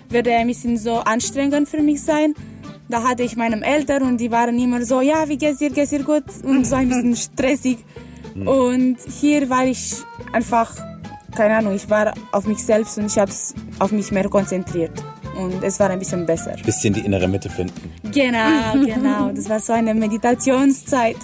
würde 0.10 0.34
ein 0.34 0.48
bisschen 0.48 0.78
so 0.78 0.96
anstrengend 0.96 1.70
für 1.70 1.82
mich 1.82 2.02
sein. 2.02 2.34
Da 2.90 3.04
hatte 3.04 3.24
ich 3.24 3.36
meine 3.36 3.64
Eltern 3.64 4.04
und 4.04 4.20
die 4.20 4.32
waren 4.32 4.58
immer 4.60 4.84
so, 4.86 5.02
ja, 5.02 5.30
wie 5.30 5.38
geht's 5.38 5.60
dir, 5.60 5.70
geht's 5.70 5.92
dir 5.92 6.04
gut? 6.04 6.24
Und 6.44 6.66
so 6.66 6.76
ein 6.76 6.90
bisschen 6.90 7.16
stressig. 7.34 7.78
Und 8.36 8.98
hier 9.20 9.50
war 9.50 9.66
ich 9.66 9.94
einfach, 10.32 10.76
keine 11.36 11.58
Ahnung, 11.58 11.76
ich 11.76 11.88
war 11.90 12.14
auf 12.32 12.48
mich 12.48 12.64
selbst 12.64 12.98
und 12.98 13.06
ich 13.06 13.18
habe 13.18 13.32
auf 13.80 13.92
mich 13.92 14.12
mehr 14.12 14.28
konzentriert. 14.28 14.92
Und 15.38 15.64
es 15.64 15.80
war 15.80 15.90
ein 15.90 16.00
bisschen 16.00 16.26
besser. 16.26 16.56
Bisschen 16.64 16.94
die 16.94 17.02
innere 17.02 17.28
Mitte 17.28 17.50
finden. 17.50 17.92
Genau, 18.12 18.74
genau. 18.86 19.32
Das 19.34 19.50
war 19.50 19.60
so 19.60 19.74
eine 19.74 19.94
Meditationszeit. 19.94 21.18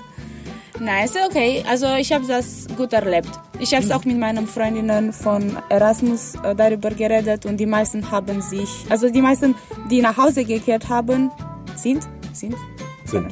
Nein, 0.80 1.06
ist 1.06 1.17
okay. 1.30 1.63
Also 1.69 1.88
ich 1.95 2.12
habe 2.12 2.26
das 2.26 2.65
gut 2.78 2.93
erlebt. 2.93 3.30
Ich 3.60 3.74
habe 3.74 3.84
es 3.84 3.91
auch 3.91 4.06
mit 4.06 4.17
meinen 4.17 4.48
Freundinnen 4.48 5.12
von 5.12 5.58
Erasmus 5.69 6.36
äh, 6.43 6.56
darüber 6.56 6.91
geredet 6.91 7.45
und 7.45 7.58
die 7.58 7.65
meisten 7.65 8.10
haben 8.10 8.41
sich, 8.41 8.69
also 8.89 9.10
die 9.10 9.22
meisten, 9.22 9.56
die 9.91 10.02
nach 10.02 10.15
Hause 10.15 10.45
gekehrt 10.45 10.88
haben, 10.88 11.30
sind, 11.76 12.08
sind, 12.32 12.56
Sind. 13.04 13.28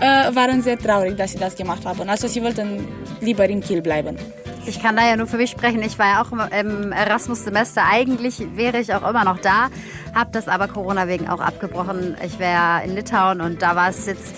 äh, 0.00 0.34
waren 0.34 0.62
sehr 0.62 0.78
traurig, 0.78 1.16
dass 1.16 1.32
sie 1.32 1.38
das 1.38 1.54
gemacht 1.54 1.84
haben. 1.84 2.08
Also 2.08 2.26
sie 2.28 2.42
wollten 2.42 2.86
lieber 3.20 3.46
in 3.48 3.60
Kiel 3.60 3.82
bleiben. 3.82 4.16
Ich 4.66 4.82
kann 4.82 4.96
da 4.96 5.06
ja 5.06 5.16
nur 5.16 5.28
für 5.28 5.36
mich 5.36 5.50
sprechen. 5.50 5.80
Ich 5.82 5.96
war 5.96 6.06
ja 6.06 6.22
auch 6.22 6.32
im, 6.32 6.90
Erasmus-Semester. 6.90 7.82
Eigentlich 7.88 8.44
wäre 8.56 8.80
ich 8.80 8.92
auch 8.94 9.08
immer 9.08 9.24
noch 9.24 9.38
da, 9.38 9.68
habe 10.12 10.30
das 10.32 10.48
aber 10.48 10.66
Corona 10.66 11.06
wegen 11.06 11.28
auch 11.28 11.40
abgebrochen. 11.40 12.16
Ich 12.24 12.40
wäre 12.40 12.82
in 12.84 12.96
Litauen 12.96 13.40
und 13.40 13.62
da 13.62 13.76
war 13.76 13.90
es 13.90 14.06
jetzt 14.06 14.34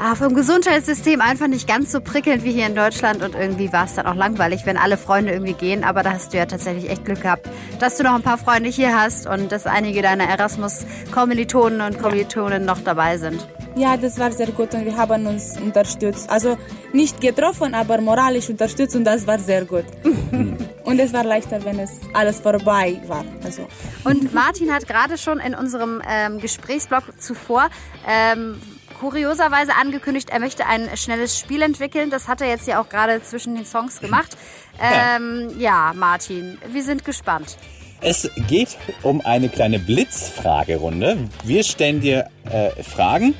ah, 0.00 0.14
vom 0.14 0.34
Gesundheitssystem 0.34 1.20
einfach 1.20 1.46
nicht 1.46 1.68
ganz 1.68 1.92
so 1.92 2.00
prickelnd 2.00 2.42
wie 2.42 2.52
hier 2.52 2.66
in 2.66 2.74
Deutschland 2.74 3.22
und 3.22 3.34
irgendwie 3.34 3.72
war 3.72 3.84
es 3.84 3.94
dann 3.94 4.06
auch 4.06 4.14
langweilig, 4.14 4.62
wenn 4.64 4.76
alle 4.76 4.96
Freunde 4.96 5.32
irgendwie 5.32 5.52
gehen. 5.52 5.84
Aber 5.84 6.02
da 6.02 6.12
hast 6.12 6.32
du 6.32 6.38
ja 6.38 6.46
tatsächlich 6.46 6.90
echt 6.90 7.04
Glück 7.04 7.20
gehabt, 7.20 7.48
dass 7.78 7.96
du 7.98 8.02
noch 8.02 8.14
ein 8.14 8.22
paar 8.22 8.38
Freunde 8.38 8.70
hier 8.70 8.98
hast 8.98 9.26
und 9.26 9.52
dass 9.52 9.66
einige 9.66 10.02
deiner 10.02 10.24
Erasmus-Kommilitonen 10.24 11.82
und 11.82 11.98
Kommilitonen 12.00 12.64
noch 12.64 12.80
dabei 12.80 13.18
sind. 13.18 13.46
Ja, 13.76 13.96
das 13.96 14.18
war 14.18 14.32
sehr 14.32 14.48
gut 14.48 14.74
und 14.74 14.84
wir 14.84 14.96
haben 14.96 15.26
uns 15.26 15.60
unterstützt. 15.60 16.28
Also 16.28 16.58
nicht 16.92 17.20
getroffen, 17.20 17.74
aber 17.74 18.00
moralisch 18.00 18.48
unterstützt 18.48 18.96
und 18.96 19.04
das 19.04 19.26
war 19.26 19.38
sehr 19.38 19.64
gut. 19.64 19.84
und 20.84 20.98
es 20.98 21.12
war 21.12 21.24
leichter, 21.24 21.64
wenn 21.64 21.78
es 21.78 22.00
alles 22.12 22.40
vorbei 22.40 23.00
war. 23.06 23.24
Also. 23.44 23.68
Und 24.04 24.34
Martin 24.34 24.72
hat 24.72 24.88
gerade 24.88 25.16
schon 25.18 25.38
in 25.38 25.54
unserem 25.54 26.02
ähm, 26.08 26.40
Gesprächsblock 26.40 27.04
zuvor 27.20 27.68
ähm, 28.08 28.60
kurioserweise 29.00 29.74
angekündigt, 29.74 30.28
er 30.30 30.40
möchte 30.40 30.66
ein 30.66 30.88
schnelles 30.96 31.38
Spiel 31.38 31.62
entwickeln. 31.62 32.10
Das 32.10 32.28
hat 32.28 32.42
er 32.42 32.48
jetzt 32.48 32.68
ja 32.68 32.80
auch 32.80 32.88
gerade 32.88 33.22
zwischen 33.22 33.54
den 33.56 33.64
Songs 33.64 34.00
gemacht. 34.00 34.36
Ähm, 34.82 35.50
ja, 35.58 35.92
Martin, 35.94 36.56
wir 36.72 36.82
sind 36.82 37.04
gespannt. 37.04 37.58
Es 38.00 38.30
geht 38.48 38.78
um 39.02 39.20
eine 39.20 39.50
kleine 39.50 39.78
Blitzfragerunde. 39.78 41.18
Wir 41.44 41.64
stellen 41.64 42.00
dir 42.00 42.30
äh, 42.50 42.82
Fragen 42.82 43.34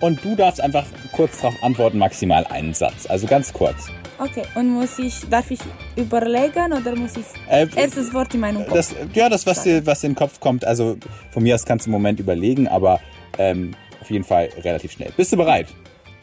und 0.00 0.24
du 0.24 0.36
darfst 0.36 0.58
einfach 0.58 0.86
kurz 1.12 1.42
darauf 1.42 1.62
antworten, 1.62 1.98
maximal 1.98 2.46
einen 2.46 2.72
Satz. 2.72 3.04
Also 3.10 3.26
ganz 3.26 3.52
kurz. 3.52 3.88
Okay, 4.18 4.44
und 4.54 4.70
muss 4.70 4.98
ich, 4.98 5.28
darf 5.28 5.50
ich 5.50 5.60
überlegen 5.96 6.72
oder 6.72 6.96
muss 6.96 7.12
ich 7.18 7.26
Äh, 7.50 7.66
erstes 7.76 8.14
Wort 8.14 8.32
in 8.32 8.40
meinem 8.40 8.64
Kopf? 8.64 8.74
Das, 8.74 8.94
ja, 9.12 9.28
das, 9.28 9.44
was 9.44 9.64
dir, 9.64 9.84
was 9.84 10.00
dir 10.00 10.06
in 10.06 10.12
den 10.12 10.18
Kopf 10.18 10.40
kommt. 10.40 10.64
Also 10.64 10.96
von 11.30 11.42
mir 11.42 11.54
aus 11.54 11.66
kannst 11.66 11.84
du 11.84 11.90
einen 11.90 11.92
Moment 11.92 12.20
überlegen, 12.20 12.68
aber 12.68 13.00
ähm, 13.36 13.74
auf 14.06 14.10
jeden 14.12 14.24
Fall 14.24 14.48
relativ 14.62 14.92
schnell. 14.92 15.12
Bist 15.16 15.32
du 15.32 15.36
bereit? 15.36 15.66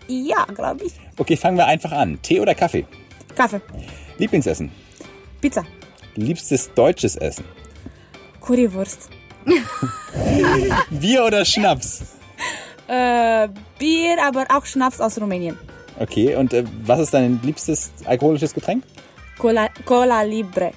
ja, 0.07 0.45
glaube 0.45 0.85
ich. 0.85 0.93
Okay, 1.17 1.35
fangen 1.37 1.57
wir 1.57 1.65
einfach 1.65 1.91
an. 1.91 2.17
Tee 2.21 2.39
oder 2.39 2.55
Kaffee? 2.55 2.85
Kaffee, 3.35 3.61
Lieblingsessen? 4.17 4.71
Pizza, 5.41 5.63
Liebstes 6.15 6.71
deutsches 6.73 7.15
Essen? 7.17 7.43
Currywurst, 8.41 9.09
Bier 10.89 11.25
oder 11.25 11.43
Schnaps? 11.45 12.03
äh, 12.87 13.47
Bier, 13.79 14.17
aber 14.23 14.45
auch 14.49 14.65
Schnaps 14.65 14.99
aus 15.01 15.19
Rumänien. 15.19 15.57
Okay, 15.99 16.35
und 16.35 16.53
äh, 16.53 16.63
was 16.85 16.99
ist 16.99 17.13
dein 17.13 17.39
liebstes 17.43 17.91
alkoholisches 18.05 18.53
Getränk? 18.53 18.83
Cola, 19.37 19.67
Cola 19.85 20.21
Libre. 20.23 20.71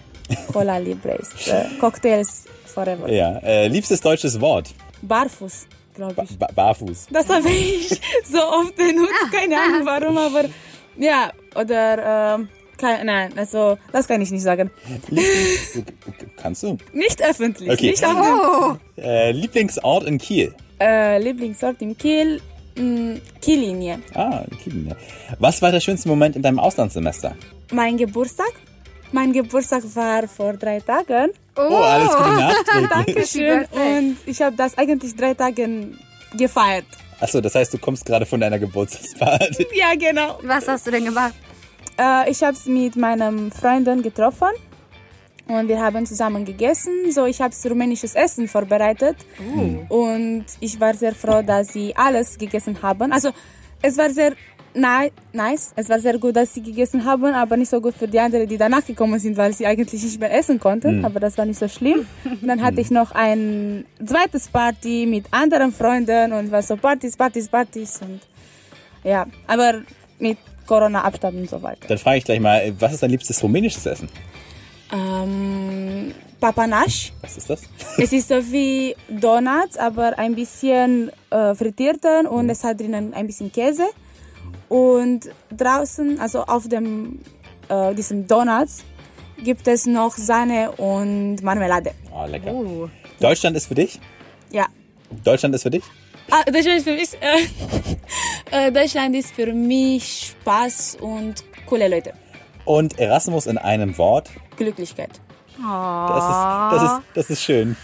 Cola 0.52 0.78
Libre 0.78 1.14
ist 1.16 1.48
äh, 1.48 1.66
Cocktails 1.80 2.44
forever. 2.64 3.08
Ja. 3.10 3.38
Äh, 3.38 3.68
liebstes 3.68 4.00
deutsches 4.00 4.40
Wort? 4.40 4.74
Barfuß, 5.02 5.66
glaube 5.96 6.14
ich. 6.22 6.38
Ba 6.38 6.48
barfuß. 6.54 7.08
Das 7.10 7.28
habe 7.28 7.48
ich 7.48 7.88
so 8.30 8.38
oft 8.38 8.76
benutzt, 8.76 9.32
keine 9.32 9.60
Ahnung 9.60 9.84
warum, 9.84 10.16
aber 10.18 10.44
ja, 10.98 11.30
oder 11.54 12.34
ähm, 12.36 12.48
kein, 12.78 13.06
nein, 13.06 13.32
also 13.36 13.76
das 13.92 14.06
kann 14.06 14.20
ich 14.20 14.30
nicht 14.30 14.42
sagen. 14.42 14.70
Kannst 16.36 16.62
du? 16.62 16.76
Nicht 16.92 17.22
öffentlich, 17.22 17.70
Okay. 17.70 17.90
nicht 17.90 18.02
dem 18.02 18.78
Äh, 19.02 19.32
Lieblingsort 19.32 20.04
in 20.04 20.18
Kiel? 20.18 20.54
äh, 20.80 21.18
Lieblingsort 21.18 21.80
in 21.82 21.96
Kiel, 21.96 22.40
mh, 22.76 23.16
Kiellinie. 23.40 23.98
Ah, 24.14 24.42
in 24.50 24.58
Kiel. 24.58 24.74
ne? 24.74 24.96
Was 25.38 25.60
war 25.62 25.72
der 25.72 25.80
schönste 25.80 26.08
Moment 26.08 26.36
in 26.36 26.42
deinem 26.42 26.58
Auslandssemester? 26.58 27.34
Mein 27.72 27.96
Geburtstag. 27.96 28.52
Mein 29.12 29.32
Geburtstag 29.32 29.82
war 29.94 30.26
vor 30.28 30.54
drei 30.54 30.80
Tagen. 30.80 31.30
Oh, 31.56 31.60
alles 31.60 32.14
Gute. 32.16 32.88
Dankeschön. 32.90 33.58
Birthday. 33.60 33.98
Und 33.98 34.16
ich 34.26 34.42
habe 34.42 34.56
das 34.56 34.76
eigentlich 34.76 35.14
drei 35.14 35.34
Tage 35.34 35.88
gefeiert. 36.36 36.86
Achso, 37.20 37.40
das 37.40 37.54
heißt, 37.54 37.72
du 37.72 37.78
kommst 37.78 38.04
gerade 38.04 38.26
von 38.26 38.40
deiner 38.40 38.58
Geburtstagsparty. 38.58 39.66
Ja, 39.74 39.94
genau. 39.98 40.38
Was 40.42 40.68
hast 40.68 40.86
du 40.86 40.90
denn 40.90 41.04
gemacht? 41.04 41.34
Äh, 41.98 42.30
ich 42.30 42.42
habe 42.42 42.52
es 42.52 42.66
mit 42.66 42.96
meinen 42.96 43.50
Freunden 43.50 44.02
getroffen 44.02 44.48
und 45.48 45.68
wir 45.68 45.80
haben 45.80 46.04
zusammen 46.04 46.44
gegessen. 46.44 47.10
So, 47.10 47.24
ich 47.24 47.40
habe 47.40 47.54
rumänisches 47.70 48.14
Essen 48.14 48.48
vorbereitet 48.48 49.16
und 49.88 50.44
ich 50.60 50.78
war 50.78 50.92
sehr 50.94 51.14
froh, 51.14 51.40
dass 51.40 51.68
sie 51.68 51.96
alles 51.96 52.36
gegessen 52.36 52.82
haben. 52.82 53.12
Also 53.12 53.30
es 53.80 53.96
war 53.96 54.10
sehr 54.10 54.34
ni 54.76 55.10
nice, 55.32 55.72
es 55.76 55.88
war 55.88 55.98
sehr 55.98 56.18
gut, 56.18 56.36
dass 56.36 56.54
sie 56.54 56.62
gegessen 56.62 57.04
haben, 57.04 57.34
aber 57.34 57.56
nicht 57.56 57.70
so 57.70 57.80
gut 57.80 57.94
für 57.94 58.06
die 58.06 58.20
anderen, 58.20 58.48
die 58.48 58.56
danach 58.56 58.84
gekommen 58.84 59.18
sind, 59.18 59.36
weil 59.36 59.52
sie 59.52 59.66
eigentlich 59.66 60.02
nicht 60.02 60.20
mehr 60.20 60.32
essen 60.32 60.60
konnten. 60.60 61.04
Aber 61.04 61.20
das 61.20 61.36
war 61.38 61.44
nicht 61.44 61.58
so 61.58 61.68
schlimm. 61.68 62.06
Und 62.24 62.46
dann 62.46 62.62
hatte 62.62 62.80
ich 62.80 62.90
noch 62.90 63.12
ein 63.12 63.84
zweites 64.04 64.48
Party 64.48 65.06
mit 65.06 65.26
anderen 65.30 65.72
Freunden 65.72 66.32
und 66.32 66.50
war 66.50 66.62
so 66.62 66.76
Partys, 66.76 67.16
Partys, 67.16 67.48
Partys 67.48 68.00
und 68.02 68.20
ja, 69.04 69.26
aber 69.46 69.82
mit 70.18 70.38
Corona-Abstand 70.66 71.36
und 71.36 71.48
so 71.48 71.62
weiter. 71.62 71.86
Dann 71.88 71.98
frage 71.98 72.18
ich 72.18 72.24
gleich 72.24 72.40
mal, 72.40 72.74
was 72.78 72.92
ist 72.92 73.02
dein 73.02 73.10
liebstes 73.10 73.42
rumänisches 73.42 73.86
Essen? 73.86 74.08
Ähm, 74.92 76.12
Papanasch. 76.40 77.12
Was 77.22 77.36
ist 77.36 77.48
das? 77.48 77.62
Es 77.98 78.12
ist 78.12 78.28
so 78.28 78.36
wie 78.52 78.94
Donuts, 79.08 79.76
aber 79.76 80.18
ein 80.18 80.34
bisschen 80.34 81.10
äh, 81.30 81.54
frittierten 81.54 82.26
und 82.26 82.50
es 82.50 82.64
hat 82.64 82.80
drinnen 82.80 83.14
ein 83.14 83.26
bisschen 83.26 83.50
Käse. 83.52 83.84
Und 84.68 85.30
draußen, 85.56 86.18
also 86.20 86.42
auf 86.44 86.68
dem 86.68 87.20
äh, 87.68 87.94
diesem 87.94 88.26
Donuts, 88.26 88.84
gibt 89.42 89.68
es 89.68 89.86
noch 89.86 90.16
Sahne 90.16 90.72
und 90.72 91.42
Marmelade. 91.42 91.92
Oh, 92.12 92.26
lecker. 92.26 92.52
Uh. 92.52 92.88
Deutschland 93.20 93.56
ist 93.56 93.66
für 93.66 93.74
dich? 93.74 94.00
Ja. 94.50 94.66
Deutschland 95.24 95.54
ist 95.54 95.62
für 95.62 95.70
dich? 95.70 95.84
Ah, 96.30 96.42
Deutschland 96.44 96.78
ist 96.78 96.84
für 96.84 96.94
mich. 96.94 97.08
Äh, 98.50 98.66
äh, 98.68 98.72
Deutschland 98.72 99.14
ist 99.14 99.32
für 99.32 99.52
mich 99.52 100.34
Spaß 100.40 100.98
und 101.00 101.44
coole 101.66 101.88
Leute. 101.88 102.12
Und 102.64 102.98
Erasmus 102.98 103.46
in 103.46 103.58
einem 103.58 103.96
Wort? 103.96 104.30
Glücklichkeit. 104.56 105.20
Das 105.58 106.24
ist, 106.24 106.72
das 106.72 106.82
ist, 106.82 107.02
das 107.14 107.30
ist 107.30 107.42
schön. 107.42 107.76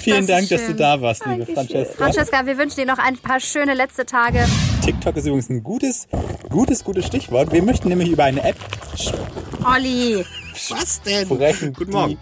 Vielen 0.00 0.20
ist 0.20 0.28
Dank, 0.28 0.48
dass 0.48 0.60
du 0.62 0.66
schön. 0.68 0.76
da 0.76 1.00
warst, 1.00 1.24
liebe 1.26 1.46
Francesca. 1.46 1.94
Francesca, 1.96 2.46
wir 2.46 2.58
wünschen 2.58 2.76
dir 2.76 2.86
noch 2.86 2.98
ein 2.98 3.16
paar 3.18 3.40
schöne 3.40 3.74
letzte 3.74 4.04
Tage. 4.04 4.46
TikTok 4.84 5.16
ist 5.16 5.26
übrigens 5.26 5.48
ein 5.48 5.62
gutes, 5.62 6.08
gutes, 6.48 6.82
gutes 6.82 7.06
Stichwort. 7.06 7.52
Wir 7.52 7.62
möchten 7.62 7.88
nämlich 7.88 8.10
über 8.10 8.24
eine 8.24 8.42
App 8.42 8.56
Olli. 9.64 10.24
Was 10.70 11.02
denn? 11.02 11.26
sprechen. 11.26 11.72
Guten 11.72 11.92
Morgen. 11.92 12.18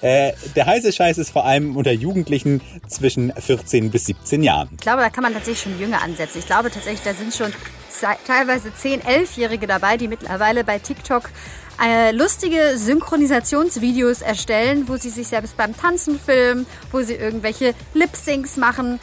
Äh, 0.00 0.32
der 0.54 0.66
heiße 0.66 0.92
Scheiß 0.92 1.18
ist 1.18 1.30
vor 1.30 1.44
allem 1.44 1.76
unter 1.76 1.92
Jugendlichen 1.92 2.60
zwischen 2.86 3.32
14 3.32 3.90
bis 3.90 4.06
17 4.06 4.42
Jahren. 4.42 4.68
Ich 4.72 4.78
glaube, 4.78 5.02
da 5.02 5.10
kann 5.10 5.22
man 5.22 5.32
tatsächlich 5.32 5.62
schon 5.62 5.80
jünger 5.80 6.02
ansetzen. 6.02 6.38
Ich 6.38 6.46
glaube 6.46 6.70
tatsächlich, 6.70 7.02
da 7.02 7.14
sind 7.14 7.34
schon 7.34 7.52
teilweise 8.26 8.68
10-, 8.68 9.02
11-Jährige 9.02 9.66
dabei, 9.66 9.96
die 9.96 10.08
mittlerweile 10.08 10.64
bei 10.64 10.78
TikTok 10.78 11.30
äh, 11.82 12.10
lustige 12.10 12.76
Synchronisationsvideos 12.76 14.22
erstellen, 14.22 14.88
wo 14.88 14.96
sie 14.96 15.10
sich 15.10 15.28
selbst 15.28 15.56
beim 15.56 15.76
Tanzen 15.76 16.18
filmen, 16.18 16.66
wo 16.90 17.02
sie 17.02 17.14
irgendwelche 17.14 17.74
Lip-Syncs 17.94 18.56
machen. 18.56 18.98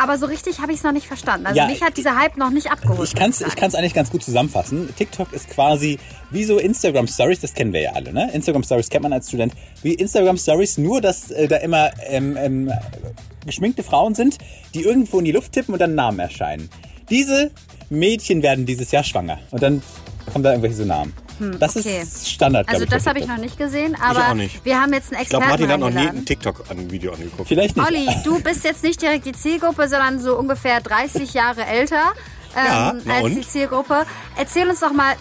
Aber 0.00 0.18
so 0.18 0.26
richtig 0.26 0.60
habe 0.60 0.72
ich 0.72 0.78
es 0.78 0.84
noch 0.84 0.92
nicht 0.92 1.06
verstanden. 1.06 1.46
Also 1.46 1.58
Ja, 1.58 1.66
mich 1.66 1.82
hat 1.82 1.96
dieser 1.96 2.16
Hype 2.16 2.36
noch 2.36 2.50
nicht 2.50 2.70
abgeholt. 2.70 3.08
Ich 3.08 3.14
kann 3.14 3.30
es 3.30 3.40
ich 3.40 3.56
kann's 3.56 3.74
eigentlich 3.74 3.94
ganz 3.94 4.10
gut 4.10 4.22
zusammenfassen. 4.22 4.88
TikTok 4.96 5.32
ist 5.32 5.50
quasi 5.50 5.98
wie 6.30 6.44
so 6.44 6.58
Instagram 6.58 7.08
Stories, 7.08 7.40
das 7.40 7.54
kennen 7.54 7.72
wir 7.72 7.80
ja 7.80 7.92
alle, 7.92 8.12
ne? 8.12 8.30
Instagram 8.32 8.62
Stories 8.62 8.88
kennt 8.90 9.02
man 9.02 9.12
als 9.12 9.28
Student. 9.28 9.54
Wie 9.82 9.94
Instagram 9.94 10.36
Stories, 10.36 10.78
nur 10.78 11.00
dass 11.00 11.30
äh, 11.30 11.48
da 11.48 11.56
immer 11.56 11.90
ähm, 12.06 12.36
ähm, 12.36 12.72
geschminkte 13.44 13.82
Frauen 13.82 14.14
sind, 14.14 14.38
die 14.74 14.82
irgendwo 14.82 15.18
in 15.18 15.24
die 15.24 15.32
Luft 15.32 15.52
tippen 15.52 15.74
und 15.74 15.80
dann 15.80 15.94
Namen 15.94 16.20
erscheinen. 16.20 16.68
Diese 17.10 17.50
Mädchen 17.90 18.42
werden 18.42 18.66
dieses 18.66 18.90
Jahr 18.90 19.02
schwanger. 19.04 19.38
Und 19.50 19.62
dann 19.62 19.82
kommen 20.32 20.44
da 20.44 20.50
irgendwelche 20.50 20.76
so 20.76 20.84
Namen. 20.84 21.12
Das 21.38 21.74
Hm, 21.74 21.80
okay. 21.80 22.02
ist 22.02 22.28
Standard, 22.30 22.68
Also 22.68 22.84
ich. 22.84 22.90
das 22.90 23.06
habe 23.06 23.18
ich 23.20 23.26
noch 23.26 23.36
nicht 23.38 23.56
gesehen, 23.58 23.96
aber 24.00 24.30
auch 24.30 24.34
nicht. 24.34 24.64
wir 24.64 24.80
haben 24.80 24.92
jetzt 24.92 25.12
einen 25.12 25.22
Ich 25.22 25.28
glaube, 25.28 25.44
Experten 25.46 25.68
Martin 25.68 25.84
hat 25.86 25.94
noch 25.94 26.00
nie 26.02 26.08
ein 26.08 26.24
TikTok 26.24 26.64
an 26.70 26.78
ein 26.78 26.90
Video 26.90 27.12
angeguckt. 27.12 27.48
Vielleicht 27.48 27.76
nicht. 27.76 27.86
Olli, 27.86 28.06
du 28.24 28.40
bist 28.42 28.64
jetzt 28.64 28.82
nicht 28.82 29.00
direkt 29.00 29.26
die 29.26 29.32
Zielgruppe, 29.32 29.88
sondern 29.88 30.20
so 30.20 30.36
ungefähr 30.38 30.80
30 30.80 31.32
Jahre 31.34 31.64
älter 31.66 32.12
ähm, 32.56 32.64
Ja, 33.06 33.14
als 33.14 33.24
und? 33.24 33.34
die 33.36 33.46
Zielgruppe. 33.46 34.04
Erzähl 34.36 34.68
uns 34.68 34.80
doch 34.80 34.92
mal, 34.92 35.14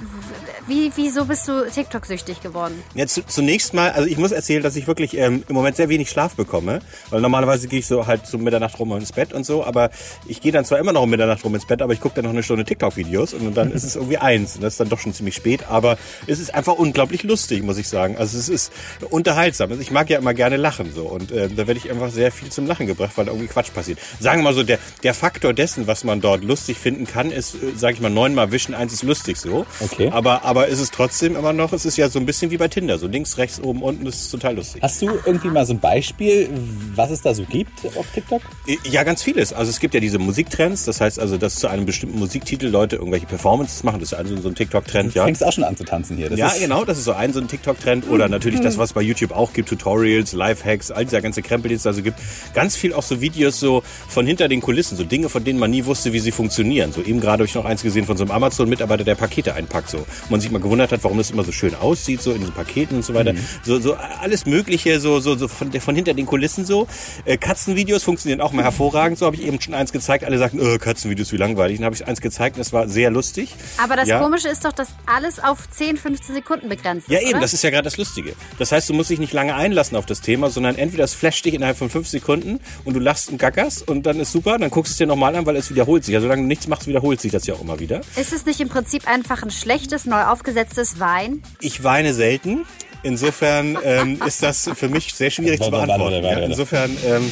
wie, 0.67 0.91
wieso 0.95 1.25
bist 1.25 1.47
du 1.47 1.65
TikTok-süchtig 1.69 2.41
geworden? 2.41 2.83
Ja, 2.93 3.07
zu, 3.07 3.25
zunächst 3.25 3.73
mal, 3.73 3.91
also 3.91 4.07
ich 4.07 4.17
muss 4.17 4.31
erzählen, 4.31 4.61
dass 4.61 4.75
ich 4.75 4.87
wirklich 4.87 5.17
ähm, 5.17 5.43
im 5.47 5.55
Moment 5.55 5.77
sehr 5.77 5.89
wenig 5.89 6.09
Schlaf 6.09 6.35
bekomme, 6.35 6.81
weil 7.09 7.21
normalerweise 7.21 7.67
gehe 7.67 7.79
ich 7.79 7.87
so 7.87 8.05
halt 8.05 8.27
so 8.27 8.37
Mitternacht 8.37 8.77
rum 8.79 8.91
ins 8.93 9.11
Bett 9.11 9.33
und 9.33 9.45
so, 9.45 9.63
aber 9.63 9.89
ich 10.27 10.41
gehe 10.41 10.51
dann 10.51 10.65
zwar 10.65 10.79
immer 10.79 10.93
noch 10.93 11.03
um 11.03 11.09
Mitternacht 11.09 11.43
rum 11.43 11.55
ins 11.55 11.65
Bett, 11.65 11.81
aber 11.81 11.93
ich 11.93 12.01
gucke 12.01 12.15
dann 12.15 12.25
noch 12.25 12.31
eine 12.31 12.43
Stunde 12.43 12.65
TikTok-Videos 12.65 13.33
und 13.33 13.55
dann 13.55 13.71
ist 13.71 13.83
es 13.83 13.95
irgendwie 13.95 14.17
eins 14.17 14.55
und 14.55 14.63
das 14.63 14.73
ist 14.73 14.79
dann 14.79 14.89
doch 14.89 14.99
schon 14.99 15.13
ziemlich 15.13 15.35
spät, 15.35 15.65
aber 15.69 15.97
es 16.27 16.39
ist 16.39 16.53
einfach 16.53 16.73
unglaublich 16.73 17.23
lustig, 17.23 17.63
muss 17.63 17.77
ich 17.77 17.87
sagen. 17.87 18.17
Also 18.17 18.37
es 18.37 18.49
ist 18.49 18.71
unterhaltsam. 19.09 19.69
Also 19.69 19.81
ich 19.81 19.91
mag 19.91 20.09
ja 20.09 20.19
immer 20.19 20.33
gerne 20.33 20.57
lachen 20.57 20.91
so 20.93 21.03
und 21.03 21.31
äh, 21.31 21.49
da 21.49 21.67
werde 21.67 21.79
ich 21.79 21.89
einfach 21.89 22.11
sehr 22.11 22.31
viel 22.31 22.49
zum 22.49 22.67
Lachen 22.67 22.87
gebracht, 22.87 23.11
weil 23.15 23.25
da 23.25 23.31
irgendwie 23.31 23.47
Quatsch 23.47 23.73
passiert. 23.73 23.99
Sagen 24.19 24.41
wir 24.41 24.45
mal 24.45 24.53
so, 24.53 24.63
der, 24.63 24.79
der 25.03 25.13
Faktor 25.13 25.53
dessen, 25.53 25.87
was 25.87 26.03
man 26.03 26.21
dort 26.21 26.43
lustig 26.43 26.77
finden 26.77 27.07
kann, 27.07 27.31
ist, 27.31 27.55
äh, 27.55 27.73
sag 27.75 27.93
ich 27.93 28.01
mal, 28.01 28.09
neunmal 28.09 28.51
wischen, 28.51 28.75
eins 28.75 28.93
ist 28.93 29.03
lustig 29.03 29.37
so. 29.37 29.65
Okay. 29.79 30.09
Aber, 30.11 30.43
aber 30.43 30.56
ist 30.65 30.79
es 30.79 30.91
trotzdem 30.91 31.35
immer 31.35 31.53
noch, 31.53 31.73
es 31.73 31.85
ist 31.85 31.97
ja 31.97 32.09
so 32.09 32.19
ein 32.19 32.25
bisschen 32.25 32.51
wie 32.51 32.57
bei 32.57 32.67
Tinder, 32.67 32.97
so 32.97 33.07
links, 33.07 33.37
rechts, 33.37 33.59
oben, 33.61 33.81
unten, 33.81 34.05
das 34.05 34.21
ist 34.21 34.31
total 34.31 34.55
lustig. 34.55 34.81
Hast 34.81 35.01
du 35.01 35.09
irgendwie 35.25 35.49
mal 35.49 35.65
so 35.65 35.73
ein 35.73 35.79
Beispiel, 35.79 36.49
was 36.95 37.11
es 37.11 37.21
da 37.21 37.33
so 37.33 37.43
gibt 37.43 37.85
auf 37.97 38.05
TikTok? 38.13 38.41
Ja, 38.83 39.03
ganz 39.03 39.23
vieles. 39.23 39.53
Also 39.53 39.69
es 39.69 39.79
gibt 39.79 39.93
ja 39.93 39.99
diese 39.99 40.19
Musiktrends, 40.19 40.85
das 40.85 41.01
heißt 41.01 41.19
also, 41.19 41.37
dass 41.37 41.55
zu 41.55 41.67
einem 41.67 41.85
bestimmten 41.85 42.19
Musiktitel 42.19 42.67
Leute 42.67 42.97
irgendwelche 42.97 43.25
Performances 43.25 43.83
machen, 43.83 43.99
das 43.99 44.11
ist 44.11 44.17
also 44.17 44.37
so 44.37 44.49
ein 44.49 44.55
TikTok-Trend, 44.55 45.13
Du 45.13 45.19
ja. 45.19 45.25
fängst 45.25 45.43
auch 45.43 45.53
schon 45.53 45.63
an 45.63 45.75
zu 45.75 45.83
tanzen 45.83 46.17
hier. 46.17 46.29
Das 46.29 46.39
Ja, 46.39 46.51
genau, 46.59 46.85
das 46.85 46.97
ist 46.97 47.05
so 47.05 47.13
ein 47.13 47.33
so 47.33 47.39
ein 47.39 47.47
TikTok-Trend 47.47 48.09
oder 48.09 48.29
natürlich 48.29 48.61
das, 48.61 48.77
was 48.77 48.93
bei 48.93 49.01
YouTube 49.01 49.31
auch 49.31 49.53
gibt, 49.53 49.69
Tutorials, 49.69 50.33
Lifehacks, 50.33 50.91
all 50.91 51.05
dieser 51.05 51.21
ganze 51.21 51.41
Krempel, 51.41 51.69
den 51.69 51.77
es 51.77 51.87
also 51.87 52.01
gibt. 52.01 52.19
Ganz 52.53 52.75
viel 52.75 52.93
auch 52.93 53.03
so 53.03 53.21
Videos 53.21 53.59
so 53.59 53.83
von 54.07 54.25
hinter 54.25 54.47
den 54.47 54.61
Kulissen, 54.61 54.97
so 54.97 55.03
Dinge, 55.03 55.29
von 55.29 55.43
denen 55.43 55.59
man 55.59 55.71
nie 55.71 55.85
wusste, 55.85 56.13
wie 56.13 56.19
sie 56.19 56.31
funktionieren. 56.31 56.91
So 56.91 57.01
eben 57.01 57.19
gerade 57.19 57.41
habe 57.41 57.45
ich 57.45 57.55
noch 57.55 57.65
eins 57.65 57.83
gesehen 57.83 58.05
von 58.05 58.17
so 58.17 58.23
einem 58.23 58.31
Amazon-Mitarbeiter, 58.31 59.03
der 59.03 59.15
Pakete 59.15 59.53
einpackt 59.53 59.89
so. 59.89 60.05
Man 60.29 60.41
sich 60.47 60.53
mal 60.53 60.61
gewundert 60.61 60.91
hat, 60.91 61.03
warum 61.03 61.17
das 61.17 61.31
immer 61.31 61.43
so 61.43 61.51
schön 61.51 61.75
aussieht, 61.75 62.21
so 62.21 62.31
in 62.31 62.39
diesen 62.39 62.53
Paketen 62.53 62.97
und 62.97 63.03
so 63.05 63.13
weiter. 63.13 63.33
So, 63.63 63.79
so 63.79 63.93
alles 63.95 64.45
Mögliche, 64.45 64.99
so, 64.99 65.19
so, 65.19 65.35
so 65.35 65.47
von, 65.47 65.71
von 65.71 65.95
hinter 65.95 66.13
den 66.13 66.25
Kulissen 66.25 66.65
so. 66.65 66.87
Äh, 67.25 67.37
Katzenvideos 67.37 68.03
funktionieren 68.03 68.41
auch 68.41 68.51
mal 68.53 68.63
hervorragend. 68.63 69.17
So 69.17 69.25
habe 69.25 69.35
ich 69.35 69.43
eben 69.43 69.59
schon 69.61 69.73
eins 69.73 69.91
gezeigt. 69.91 70.23
Alle 70.23 70.37
sagten, 70.37 70.59
äh, 70.59 70.77
Katzenvideos, 70.77 71.31
wie 71.31 71.37
langweilig. 71.37 71.77
Dann 71.77 71.85
habe 71.85 71.95
ich 71.95 72.05
eins 72.07 72.21
gezeigt 72.21 72.55
und 72.57 72.61
es 72.61 72.73
war 72.73 72.87
sehr 72.87 73.09
lustig. 73.11 73.53
Aber 73.83 73.95
das 73.95 74.07
Ja. 74.07 74.19
Komische 74.19 74.47
ist 74.49 74.63
doch, 74.65 74.71
dass 74.73 74.89
alles 75.05 75.39
auf 75.43 75.69
10, 75.69 75.97
15 75.97 76.35
Sekunden 76.35 76.69
begrenzt 76.69 77.07
ist, 77.07 77.13
Ja, 77.13 77.19
eben, 77.21 77.31
oder? 77.31 77.41
das 77.41 77.53
ist 77.53 77.63
ja 77.63 77.69
gerade 77.69 77.83
das 77.83 77.97
Lustige. 77.97 78.33
Das 78.59 78.71
heißt, 78.71 78.89
du 78.89 78.93
musst 78.93 79.09
dich 79.09 79.19
nicht 79.19 79.33
lange 79.33 79.55
einlassen 79.55 79.97
auf 79.97 80.05
das 80.05 80.21
Thema, 80.21 80.49
sondern 80.49 80.75
entweder 80.75 81.03
es 81.03 81.13
flasht 81.13 81.45
dich 81.45 81.53
innerhalb 81.53 81.77
von 81.77 81.89
fünf 81.89 82.07
Sekunden 82.07 82.59
und 82.85 82.93
du 82.93 82.99
lachst 82.99 83.29
und 83.29 83.37
gackerst 83.37 83.87
und 83.87 84.05
dann 84.05 84.19
ist 84.19 84.31
super, 84.31 84.57
dann 84.57 84.69
guckst 84.69 84.91
du 84.91 84.93
es 84.93 84.97
dir 84.97 85.07
nochmal 85.07 85.35
an, 85.35 85.45
weil 85.45 85.55
es 85.55 85.69
wiederholt 85.69 86.03
sich. 86.05 86.13
Ja, 86.13 86.21
solange 86.21 86.41
du 86.43 86.47
nichts 86.47 86.67
machst, 86.67 86.87
wiederholt 86.87 87.19
sich 87.21 87.31
das 87.31 87.45
ja 87.47 87.53
auch 87.55 87.61
immer 87.61 87.79
wieder. 87.79 88.01
Ist 88.15 88.33
es 88.33 88.45
nicht 88.45 88.59
im 88.59 88.69
Prinzip 88.69 89.07
einfach 89.07 89.43
ein 89.43 89.51
schlechtes, 89.51 90.05
neu 90.05 90.21
aufgesetztes 90.37 90.99
Wein? 90.99 91.41
Ich 91.61 91.83
weine 91.83 92.13
selten. 92.13 92.65
Insofern 93.01 93.77
ähm, 93.83 94.21
ist 94.25 94.43
das 94.43 94.69
für 94.75 94.89
mich 94.89 95.13
sehr 95.13 95.31
schwierig 95.31 95.61
zu 95.61 95.71
Warte, 95.71 95.87
warte, 95.87 95.87
beantworten. 95.87 96.23
warte, 96.23 96.27
warte. 96.27 96.41
Ja, 96.41 96.47
insofern. 96.47 96.97
Ähm. 97.05 97.31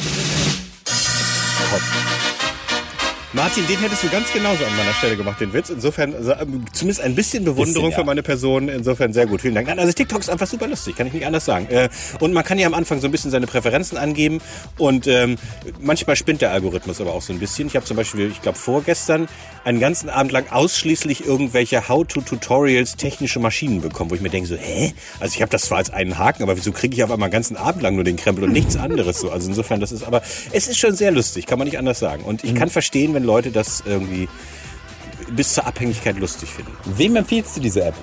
Martin, 3.35 3.67
den 3.67 3.77
hättest 3.79 4.01
du 4.01 4.07
ganz 4.07 4.31
genauso 4.31 4.63
an 4.63 4.77
meiner 4.77 4.93
Stelle 4.93 5.17
gemacht, 5.17 5.41
den 5.41 5.51
Witz. 5.51 5.69
Insofern, 5.69 6.15
also, 6.15 6.31
ähm, 6.31 6.63
zumindest 6.71 7.01
ein 7.01 7.15
bisschen 7.15 7.43
Bewunderung 7.43 7.87
Bisschen, 7.87 7.91
ja. 7.91 7.97
für 7.97 8.05
meine 8.05 8.23
Person. 8.23 8.69
Insofern 8.69 9.11
sehr 9.11 9.25
gut. 9.25 9.41
Vielen 9.41 9.55
Dank. 9.55 9.67
Nein, 9.67 9.77
also 9.77 9.91
TikTok 9.91 10.21
ist 10.21 10.29
einfach 10.29 10.47
super 10.47 10.67
lustig, 10.67 10.95
kann 10.95 11.05
ich 11.07 11.11
nicht 11.11 11.25
anders 11.25 11.43
sagen. 11.43 11.67
Äh, 11.69 11.89
und 12.21 12.31
man 12.31 12.45
kann 12.45 12.57
ja 12.59 12.65
am 12.65 12.73
Anfang 12.73 13.01
so 13.01 13.09
ein 13.09 13.11
bisschen 13.11 13.31
seine 13.31 13.45
Präferenzen 13.45 13.97
angeben. 13.97 14.39
Und 14.77 15.05
ähm, 15.07 15.35
manchmal 15.81 16.15
spinnt 16.15 16.39
der 16.39 16.51
Algorithmus 16.53 17.01
aber 17.01 17.13
auch 17.13 17.21
so 17.21 17.33
ein 17.33 17.39
bisschen. 17.39 17.67
Ich 17.67 17.75
habe 17.75 17.85
zum 17.85 17.97
Beispiel, 17.97 18.31
ich 18.31 18.41
glaube 18.41 18.57
vorgestern, 18.57 19.27
einen 19.65 19.81
ganzen 19.81 20.09
Abend 20.09 20.31
lang 20.31 20.45
ausschließlich 20.49 21.25
irgendwelche 21.25 21.89
How-to-Tutorials 21.89 22.95
technische 22.95 23.39
Maschinen 23.39 23.81
bekommen, 23.81 24.11
wo 24.11 24.15
ich 24.15 24.21
mir 24.21 24.29
denke 24.29 24.47
so, 24.47 24.55
hä? 24.55 24.93
Also 25.19 25.35
ich 25.35 25.41
habe 25.41 25.51
das 25.51 25.63
zwar 25.63 25.79
als 25.79 25.89
einen 25.89 26.17
Haken, 26.17 26.41
aber 26.41 26.55
wieso 26.55 26.71
kriege 26.71 26.95
ich 26.95 27.03
auf 27.03 27.11
einmal 27.11 27.27
einen 27.27 27.33
ganzen 27.33 27.57
Abend 27.57 27.81
lang 27.81 27.95
nur 27.95 28.05
den 28.05 28.15
Krempel 28.15 28.45
und 28.45 28.53
nichts 28.53 28.77
anderes 28.77 29.19
so? 29.19 29.29
Also 29.29 29.49
insofern, 29.49 29.81
das 29.81 29.91
ist 29.91 30.03
aber, 30.03 30.21
es 30.53 30.67
ist 30.67 30.77
schon 30.77 30.95
sehr 30.95 31.11
lustig, 31.11 31.47
kann 31.47 31.59
man 31.59 31.67
nicht 31.67 31.77
anders 31.77 31.99
sagen. 31.99 32.23
Und 32.23 32.45
ich 32.45 32.55
kann 32.55 32.69
verstehen, 32.69 33.13
wenn 33.13 33.24
Leute 33.25 33.51
das 33.51 33.83
irgendwie 33.85 34.29
bis 35.31 35.53
zur 35.53 35.65
Abhängigkeit 35.65 36.17
lustig 36.17 36.49
finden. 36.49 36.71
Wem 36.85 37.15
empfiehlst 37.15 37.57
du 37.57 37.61
diese 37.61 37.83
App? 37.83 37.95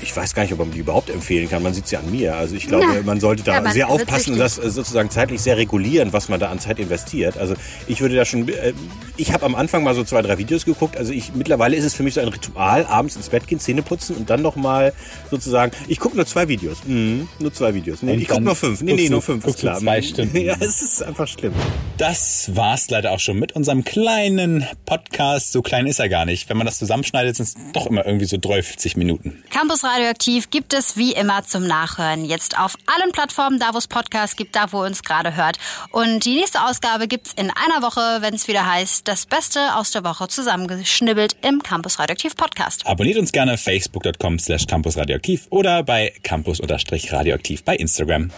Ich 0.00 0.16
weiß 0.16 0.34
gar 0.34 0.42
nicht, 0.42 0.52
ob 0.52 0.60
man 0.60 0.70
die 0.70 0.78
überhaupt 0.78 1.10
empfehlen 1.10 1.48
kann. 1.48 1.62
Man 1.62 1.74
sieht 1.74 1.88
sie 1.88 1.96
an 1.96 2.10
mir. 2.10 2.36
Also 2.36 2.54
ich 2.54 2.66
glaube, 2.68 2.86
Na, 2.94 3.02
man 3.02 3.20
sollte 3.20 3.42
da 3.42 3.54
ja, 3.54 3.60
man 3.60 3.72
sehr 3.72 3.88
aufpassen 3.88 4.34
und 4.34 4.38
das 4.38 4.58
äh, 4.58 4.70
sozusagen 4.70 5.10
zeitlich 5.10 5.40
sehr 5.40 5.56
regulieren, 5.56 6.12
was 6.12 6.28
man 6.28 6.38
da 6.38 6.50
an 6.50 6.60
Zeit 6.60 6.78
investiert. 6.78 7.36
Also 7.36 7.54
ich 7.86 8.00
würde 8.00 8.14
da 8.14 8.24
schon, 8.24 8.48
äh, 8.48 8.72
ich 9.16 9.32
habe 9.32 9.44
am 9.44 9.54
Anfang 9.54 9.82
mal 9.82 9.94
so 9.94 10.04
zwei, 10.04 10.22
drei 10.22 10.38
Videos 10.38 10.64
geguckt. 10.64 10.96
Also 10.96 11.12
ich 11.12 11.34
mittlerweile 11.34 11.76
ist 11.76 11.84
es 11.84 11.94
für 11.94 12.02
mich 12.02 12.14
so 12.14 12.20
ein 12.20 12.28
Ritual, 12.28 12.86
abends 12.86 13.16
ins 13.16 13.28
Bett 13.28 13.46
gehen, 13.46 13.58
Zähne 13.60 13.82
putzen 13.82 14.16
und 14.16 14.30
dann 14.30 14.42
noch 14.42 14.56
mal 14.56 14.92
sozusagen, 15.30 15.72
ich 15.88 15.98
gucke 15.98 16.16
nur 16.16 16.26
zwei 16.26 16.48
Videos. 16.48 16.78
Mhm, 16.84 17.28
nur 17.38 17.52
zwei 17.52 17.74
Videos. 17.74 18.02
Nee, 18.02 18.12
Und 18.12 18.20
ich 18.20 18.28
gucke 18.28 18.42
nur 18.42 18.56
fünf. 18.56 18.80
Nee, 18.82 18.94
nee, 18.94 19.08
nur 19.08 19.22
fünf. 19.22 19.44
Ist 19.46 19.58
klar. 19.58 19.78
zwei 19.78 20.02
Stunden. 20.02 20.36
Ja, 20.48 20.54
es 20.60 20.80
ist 20.82 21.02
einfach 21.02 21.26
schlimm. 21.26 21.52
Das 21.98 22.54
war's 22.54 22.88
leider 22.90 23.10
auch 23.10 23.18
schon 23.18 23.38
mit 23.38 23.52
unserem 23.52 23.84
kleinen 23.84 24.66
Podcast. 24.86 25.52
So 25.52 25.62
klein 25.62 25.86
ist 25.86 25.98
er 25.98 26.08
gar 26.08 26.24
nicht. 26.24 26.48
Wenn 26.48 26.56
man 26.56 26.64
das 26.64 26.78
zusammenschneidet, 26.78 27.36
sind 27.36 27.46
es 27.46 27.54
doch 27.72 27.86
immer 27.86 28.06
irgendwie 28.06 28.26
so 28.26 28.36
30 28.40 28.96
Minuten. 28.96 29.42
Campus 29.50 29.82
Radioaktiv 29.88 30.50
gibt 30.50 30.74
es 30.74 30.98
wie 30.98 31.12
immer 31.12 31.44
zum 31.44 31.66
Nachhören. 31.66 32.26
Jetzt 32.26 32.58
auf 32.58 32.74
allen 32.86 33.10
Plattformen, 33.12 33.58
da 33.58 33.72
wo 33.72 33.78
es 33.78 33.86
Podcasts 33.86 34.36
gibt, 34.36 34.54
da 34.54 34.70
wo 34.70 34.82
ihr 34.82 34.86
uns 34.86 35.02
gerade 35.02 35.34
hört. 35.34 35.58
Und 35.90 36.26
die 36.26 36.34
nächste 36.34 36.62
Ausgabe 36.62 37.08
gibt's 37.08 37.32
in 37.34 37.50
einer 37.50 37.82
Woche, 37.82 38.20
wenn 38.20 38.34
es 38.34 38.48
wieder 38.48 38.66
heißt, 38.66 39.08
das 39.08 39.24
Beste 39.24 39.76
aus 39.76 39.90
der 39.90 40.04
Woche 40.04 40.28
zusammengeschnibbelt 40.28 41.36
im 41.42 41.62
Campus 41.62 41.98
Radioaktiv 41.98 42.36
Podcast. 42.36 42.86
Abonniert 42.86 43.16
uns 43.18 43.32
gerne 43.32 43.56
facebook.com 43.56 44.38
slash 44.38 44.66
campusradioaktiv 44.66 45.46
oder 45.48 45.82
bei 45.82 46.12
campus-radioaktiv 46.22 47.64
bei 47.64 47.76
Instagram. 47.76 48.30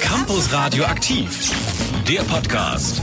Campus 0.00 0.50
Radioaktiv, 0.50 1.52
der 2.08 2.22
Podcast. 2.22 3.02